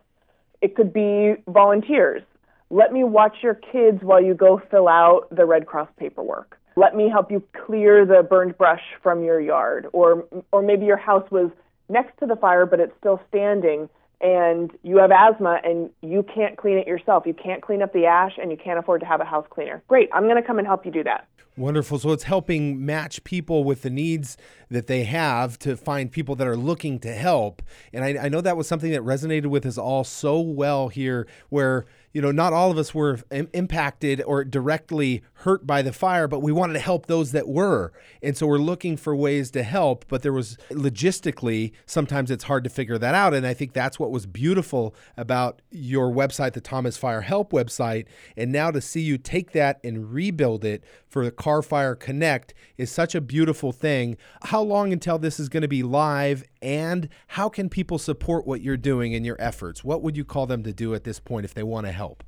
It 0.61 0.75
could 0.75 0.91
be 0.91 1.35
volunteers. 1.47 2.23
Let 2.69 2.91
me 2.91 3.03
watch 3.03 3.37
your 3.41 3.55
kids 3.55 3.99
while 4.01 4.21
you 4.21 4.33
go 4.33 4.61
fill 4.69 4.87
out 4.87 5.27
the 5.31 5.45
Red 5.45 5.65
Cross 5.65 5.89
paperwork. 5.97 6.57
Let 6.75 6.95
me 6.95 7.09
help 7.09 7.31
you 7.31 7.43
clear 7.65 8.05
the 8.05 8.23
burned 8.23 8.57
brush 8.57 8.81
from 9.01 9.23
your 9.23 9.39
yard. 9.39 9.87
Or, 9.93 10.25
or 10.51 10.61
maybe 10.61 10.85
your 10.85 10.97
house 10.97 11.29
was 11.31 11.51
next 11.89 12.17
to 12.19 12.25
the 12.25 12.35
fire, 12.35 12.65
but 12.65 12.79
it's 12.79 12.93
still 12.99 13.19
standing 13.27 13.89
and 14.21 14.71
you 14.83 14.97
have 14.97 15.11
asthma 15.11 15.59
and 15.63 15.89
you 16.01 16.23
can't 16.23 16.57
clean 16.57 16.77
it 16.77 16.87
yourself. 16.87 17.25
You 17.25 17.33
can't 17.33 17.61
clean 17.61 17.81
up 17.81 17.93
the 17.93 18.05
ash 18.05 18.33
and 18.41 18.51
you 18.51 18.57
can't 18.57 18.79
afford 18.79 19.01
to 19.01 19.07
have 19.07 19.21
a 19.21 19.25
house 19.25 19.45
cleaner. 19.49 19.81
Great, 19.87 20.09
I'm 20.13 20.23
going 20.23 20.35
to 20.35 20.43
come 20.43 20.57
and 20.57 20.67
help 20.67 20.85
you 20.85 20.91
do 20.91 21.03
that. 21.03 21.27
Wonderful. 21.59 21.99
So 21.99 22.13
it's 22.13 22.23
helping 22.23 22.85
match 22.85 23.21
people 23.25 23.65
with 23.65 23.81
the 23.81 23.89
needs 23.89 24.37
that 24.69 24.87
they 24.87 25.03
have 25.03 25.59
to 25.59 25.75
find 25.75 26.09
people 26.09 26.35
that 26.35 26.47
are 26.47 26.55
looking 26.55 26.99
to 26.99 27.13
help. 27.13 27.61
And 27.91 28.05
I, 28.05 28.25
I, 28.25 28.29
know 28.29 28.39
that 28.39 28.55
was 28.55 28.65
something 28.65 28.91
that 28.91 29.01
resonated 29.01 29.47
with 29.47 29.65
us 29.65 29.77
all 29.77 30.05
so 30.05 30.39
well 30.39 30.87
here, 30.87 31.27
where 31.49 31.85
you 32.13 32.21
know, 32.21 32.31
not 32.31 32.53
all 32.53 32.71
of 32.71 32.77
us 32.77 32.93
were 32.93 33.19
Im- 33.31 33.49
impacted 33.53 34.21
or 34.25 34.43
directly 34.43 35.21
hurt 35.33 35.67
by 35.67 35.81
the 35.81 35.93
fire, 35.93 36.27
but 36.27 36.41
we 36.41 36.51
wanted 36.51 36.73
to 36.73 36.79
help 36.79 37.05
those 37.05 37.31
that 37.31 37.47
were. 37.47 37.91
And 38.23 38.35
so 38.35 38.47
we're 38.47 38.57
looking 38.57 38.97
for 38.97 39.15
ways 39.15 39.51
to 39.51 39.63
help, 39.63 40.05
but 40.07 40.21
there 40.21 40.33
was 40.33 40.57
logistically, 40.69 41.71
sometimes 41.85 42.31
it's 42.31 42.45
hard 42.45 42.63
to 42.63 42.69
figure 42.69 42.97
that 42.97 43.15
out. 43.15 43.33
And 43.33 43.45
I 43.45 43.53
think 43.53 43.73
that's 43.73 43.99
what 43.99 44.11
was 44.11 44.25
beautiful 44.25 44.95
about 45.17 45.61
your 45.69 46.11
website, 46.11 46.53
the 46.53 46.61
Thomas 46.61 46.97
Fire 46.97 47.21
Help 47.21 47.51
website. 47.51 48.05
And 48.35 48.51
now 48.51 48.71
to 48.71 48.81
see 48.81 49.01
you 49.01 49.17
take 49.17 49.51
that 49.51 49.79
and 49.83 50.11
rebuild 50.11 50.65
it 50.65 50.83
for 51.09 51.25
the 51.25 51.31
Carr 51.31 51.61
Fire 51.61 51.95
Connect 51.95 52.53
is 52.77 52.91
such 52.91 53.15
a 53.15 53.21
beautiful 53.21 53.71
thing. 53.71 54.15
How 54.43 54.61
long 54.61 54.93
until 54.93 55.17
this 55.17 55.39
is 55.39 55.49
going 55.49 55.61
to 55.61 55.67
be 55.67 55.83
live 55.83 56.43
and 56.61 57.09
how 57.27 57.49
can 57.49 57.67
people 57.67 57.97
support 57.97 58.45
what 58.45 58.61
you're 58.61 58.77
doing 58.77 59.15
and 59.15 59.25
your 59.25 59.35
efforts? 59.39 59.83
What 59.83 60.03
would 60.03 60.15
you 60.15 60.23
call 60.23 60.45
them 60.45 60.63
to 60.63 60.71
do 60.71 60.93
at 60.93 61.03
this 61.03 61.19
point 61.19 61.45
if 61.45 61.53
they 61.53 61.63
want 61.63 61.87
to 61.87 61.91
help? 61.91 62.23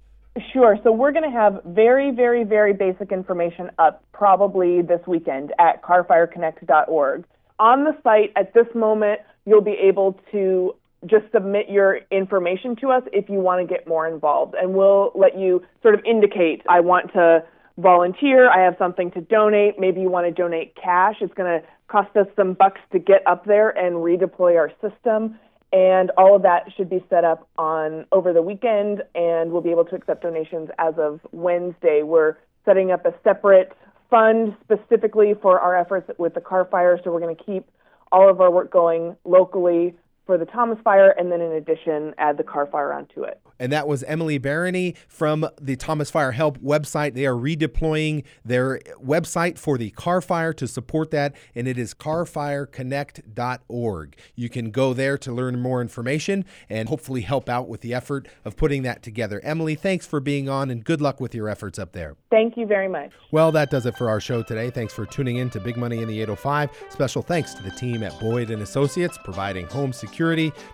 Sure. 0.53 0.77
So 0.83 0.91
we're 0.91 1.11
going 1.11 1.29
to 1.29 1.37
have 1.37 1.61
very, 1.65 2.11
very, 2.11 2.43
very 2.43 2.73
basic 2.73 3.11
information 3.11 3.69
up 3.77 4.03
probably 4.13 4.81
this 4.81 5.01
weekend 5.05 5.53
at 5.59 5.83
carrfireconnect.org. 5.83 7.25
On 7.59 7.83
the 7.83 7.95
site 8.01 8.31
at 8.35 8.53
this 8.53 8.67
moment, 8.73 9.19
you'll 9.45 9.61
be 9.61 9.77
able 9.81 10.19
to 10.31 10.73
just 11.05 11.25
submit 11.33 11.67
your 11.69 11.99
information 12.11 12.75
to 12.77 12.91
us 12.91 13.03
if 13.11 13.27
you 13.29 13.39
want 13.39 13.67
to 13.67 13.71
get 13.71 13.87
more 13.87 14.07
involved. 14.07 14.55
And 14.55 14.73
we'll 14.73 15.11
let 15.15 15.37
you 15.37 15.61
sort 15.81 15.95
of 15.95 16.01
indicate, 16.05 16.61
I 16.69 16.79
want 16.79 17.11
to 17.13 17.43
volunteer, 17.81 18.49
I 18.49 18.63
have 18.63 18.75
something 18.77 19.11
to 19.11 19.21
donate, 19.21 19.79
maybe 19.79 20.01
you 20.01 20.09
want 20.09 20.27
to 20.27 20.31
donate 20.31 20.75
cash. 20.75 21.15
It's 21.21 21.33
going 21.33 21.61
to 21.61 21.67
cost 21.87 22.15
us 22.15 22.27
some 22.35 22.53
bucks 22.53 22.79
to 22.91 22.99
get 22.99 23.25
up 23.27 23.45
there 23.45 23.69
and 23.69 23.95
redeploy 23.97 24.55
our 24.57 24.71
system. 24.81 25.39
And 25.73 26.11
all 26.17 26.35
of 26.35 26.41
that 26.41 26.67
should 26.75 26.89
be 26.89 27.03
set 27.09 27.23
up 27.23 27.47
on 27.57 28.05
over 28.11 28.33
the 28.33 28.41
weekend, 28.41 29.03
and 29.15 29.51
we'll 29.51 29.61
be 29.61 29.71
able 29.71 29.85
to 29.85 29.95
accept 29.95 30.23
donations 30.23 30.69
as 30.77 30.93
of 30.97 31.21
Wednesday. 31.31 32.01
We're 32.03 32.35
setting 32.65 32.91
up 32.91 33.05
a 33.05 33.13
separate 33.23 33.71
fund 34.09 34.55
specifically 34.61 35.33
for 35.41 35.59
our 35.59 35.77
efforts 35.77 36.11
with 36.17 36.33
the 36.33 36.41
Carr 36.41 36.65
fire, 36.65 36.99
so 37.01 37.11
we're 37.11 37.21
going 37.21 37.35
to 37.35 37.43
keep 37.43 37.69
all 38.11 38.29
of 38.29 38.41
our 38.41 38.51
work 38.51 38.69
going 38.69 39.15
locally 39.23 39.95
for 40.31 40.37
the 40.37 40.45
Thomas 40.45 40.79
Fire, 40.81 41.13
and 41.17 41.29
then 41.29 41.41
in 41.41 41.51
addition, 41.51 42.13
add 42.17 42.37
the 42.37 42.43
Carr 42.43 42.65
fire 42.65 42.93
onto 42.93 43.23
it 43.23 43.41
and 43.61 43.71
that 43.71 43.87
was 43.87 44.03
Emily 44.03 44.37
Barany 44.39 44.97
from 45.07 45.47
the 45.61 45.75
Thomas 45.75 46.09
Fire 46.09 46.31
Help 46.31 46.57
website. 46.57 47.13
They 47.13 47.27
are 47.27 47.35
redeploying 47.35 48.23
their 48.43 48.79
website 48.99 49.59
for 49.59 49.77
the 49.77 49.91
Carr 49.91 50.19
fire 50.19 50.51
to 50.53 50.67
support 50.67 51.11
that, 51.11 51.35
and 51.53 51.67
it 51.67 51.77
is 51.77 51.93
carrfireconnect.org. 51.93 54.17
You 54.35 54.49
can 54.49 54.71
go 54.71 54.95
there 54.95 55.15
to 55.19 55.31
learn 55.31 55.59
more 55.59 55.79
information 55.79 56.43
and 56.69 56.89
hopefully 56.89 57.21
help 57.21 57.47
out 57.47 57.69
with 57.69 57.81
the 57.81 57.93
effort 57.93 58.27
of 58.43 58.57
putting 58.57 58.81
that 58.81 59.03
together. 59.03 59.39
Emily, 59.43 59.75
thanks 59.75 60.07
for 60.07 60.19
being 60.19 60.49
on, 60.49 60.71
and 60.71 60.83
good 60.83 60.99
luck 60.99 61.21
with 61.21 61.35
your 61.35 61.47
efforts 61.47 61.77
up 61.77 61.91
there. 61.91 62.15
Thank 62.31 62.57
you 62.57 62.65
very 62.65 62.87
much. 62.87 63.11
Well, 63.29 63.51
that 63.51 63.69
does 63.69 63.85
it 63.85 63.95
for 63.95 64.09
our 64.09 64.19
show 64.19 64.41
today. 64.41 64.71
Thanks 64.71 64.91
for 64.91 65.05
tuning 65.05 65.37
in 65.37 65.51
to 65.51 65.59
Big 65.59 65.77
Money 65.77 66.01
in 66.01 66.07
the 66.07 66.19
805. 66.21 66.71
Special 66.89 67.21
thanks 67.21 67.53
to 67.53 67.61
the 67.61 67.69
team 67.69 68.01
at 68.01 68.19
Boyd 68.19 68.49
and 68.49 68.63
Associates 68.63 69.19
providing 69.23 69.67
home 69.67 69.93
security 69.93 70.20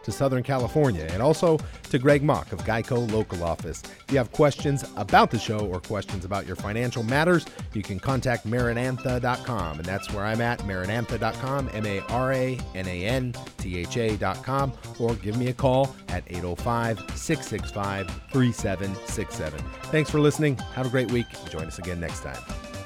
to 0.03 0.11
Southern 0.11 0.43
California, 0.43 1.07
and 1.11 1.21
also 1.21 1.57
to 1.89 1.99
Greg 1.99 2.23
Mock 2.23 2.51
of 2.51 2.59
Geico 2.61 3.09
local 3.11 3.43
office. 3.43 3.81
If 3.83 4.11
you 4.11 4.17
have 4.17 4.31
questions 4.31 4.83
about 4.95 5.31
the 5.31 5.39
show 5.39 5.59
or 5.59 5.79
questions 5.79 6.25
about 6.25 6.45
your 6.45 6.55
financial 6.55 7.03
matters, 7.03 7.45
you 7.73 7.83
can 7.83 7.99
contact 7.99 8.47
maranantha.com, 8.47 9.77
And 9.79 9.85
that's 9.85 10.11
where 10.13 10.25
I'm 10.25 10.41
at, 10.41 10.59
maranantha.com, 10.59 11.69
M 11.73 11.85
A 11.85 11.99
R 12.09 12.33
A 12.33 12.59
N 12.75 12.87
A 12.87 13.05
N 13.05 13.33
T 13.57 13.77
H 13.79 13.97
A.com, 13.97 14.73
or 14.99 15.15
give 15.15 15.37
me 15.37 15.47
a 15.47 15.53
call 15.53 15.95
at 16.09 16.23
805 16.27 16.97
665 17.15 18.07
3767. 18.31 19.59
Thanks 19.91 20.09
for 20.09 20.19
listening. 20.19 20.57
Have 20.75 20.87
a 20.87 20.89
great 20.89 21.11
week. 21.11 21.27
Join 21.49 21.65
us 21.65 21.79
again 21.79 21.99
next 21.99 22.21
time. 22.21 22.76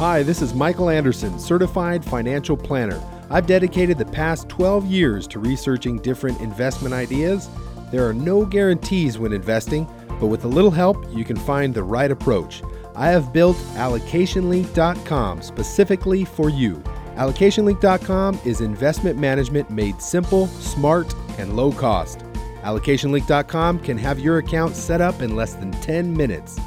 Hi, 0.00 0.22
this 0.22 0.42
is 0.42 0.54
Michael 0.54 0.90
Anderson, 0.90 1.38
certified 1.38 2.04
financial 2.04 2.56
planner. 2.56 3.00
I've 3.30 3.46
dedicated 3.46 3.98
the 3.98 4.06
past 4.06 4.48
12 4.48 4.86
years 4.86 5.26
to 5.28 5.38
researching 5.38 5.98
different 5.98 6.40
investment 6.40 6.94
ideas 6.94 7.48
there 7.90 8.08
are 8.08 8.14
no 8.14 8.44
guarantees 8.44 9.18
when 9.18 9.32
investing, 9.32 9.86
but 10.20 10.26
with 10.26 10.44
a 10.44 10.48
little 10.48 10.70
help, 10.70 11.04
you 11.14 11.24
can 11.24 11.36
find 11.36 11.74
the 11.74 11.82
right 11.82 12.10
approach. 12.10 12.62
I 12.94 13.08
have 13.08 13.32
built 13.32 13.56
allocationlink.com 13.74 15.42
specifically 15.42 16.24
for 16.24 16.48
you. 16.48 16.82
Allocationlink.com 17.16 18.40
is 18.44 18.60
investment 18.60 19.18
management 19.18 19.70
made 19.70 20.00
simple, 20.00 20.46
smart, 20.46 21.12
and 21.38 21.56
low 21.56 21.72
cost. 21.72 22.20
Allocationlink.com 22.62 23.80
can 23.80 23.98
have 23.98 24.20
your 24.20 24.38
account 24.38 24.76
set 24.76 25.00
up 25.00 25.20
in 25.20 25.34
less 25.34 25.54
than 25.54 25.72
10 25.72 26.16
minutes. 26.16 26.60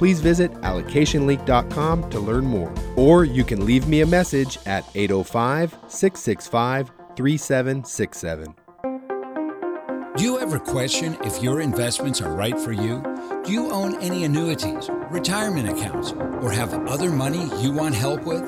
Please 0.00 0.20
visit 0.22 0.50
allocationlink.com 0.62 2.08
to 2.08 2.20
learn 2.20 2.46
more, 2.46 2.72
or 2.96 3.26
you 3.26 3.44
can 3.44 3.66
leave 3.66 3.86
me 3.86 4.00
a 4.00 4.06
message 4.06 4.58
at 4.64 4.82
805 4.94 5.76
665 5.88 6.90
3767. 7.16 8.54
Do 10.16 10.24
you 10.24 10.40
ever 10.40 10.58
question 10.58 11.18
if 11.22 11.42
your 11.42 11.60
investments 11.60 12.22
are 12.22 12.34
right 12.34 12.58
for 12.58 12.72
you? 12.72 13.02
Do 13.44 13.52
you 13.52 13.70
own 13.70 14.00
any 14.00 14.24
annuities, 14.24 14.88
retirement 15.10 15.68
accounts, 15.68 16.12
or 16.12 16.50
have 16.50 16.72
other 16.88 17.10
money 17.10 17.50
you 17.60 17.70
want 17.70 17.94
help 17.94 18.22
with? 18.22 18.42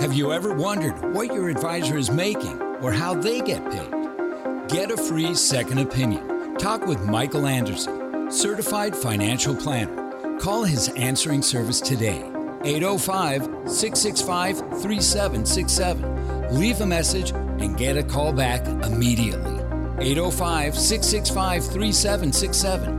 Have 0.00 0.14
you 0.14 0.32
ever 0.32 0.54
wondered 0.54 1.12
what 1.14 1.26
your 1.26 1.50
advisor 1.50 1.98
is 1.98 2.10
making 2.10 2.62
or 2.80 2.92
how 2.92 3.12
they 3.12 3.42
get 3.42 3.62
paid? 3.70 4.70
Get 4.70 4.90
a 4.90 4.96
free 4.96 5.34
second 5.34 5.80
opinion. 5.80 6.56
Talk 6.56 6.86
with 6.86 7.04
Michael 7.04 7.46
Anderson, 7.46 8.32
certified 8.32 8.96
financial 8.96 9.54
planner. 9.54 10.07
Call 10.38 10.62
his 10.62 10.88
answering 10.90 11.42
service 11.42 11.80
today, 11.80 12.22
805 12.62 13.42
665 13.68 14.58
3767. 14.80 16.58
Leave 16.58 16.80
a 16.80 16.86
message 16.86 17.30
and 17.30 17.76
get 17.76 17.96
a 17.96 18.04
call 18.04 18.32
back 18.32 18.64
immediately. 18.84 19.58
805 19.98 20.78
665 20.78 21.64
3767 21.64 22.97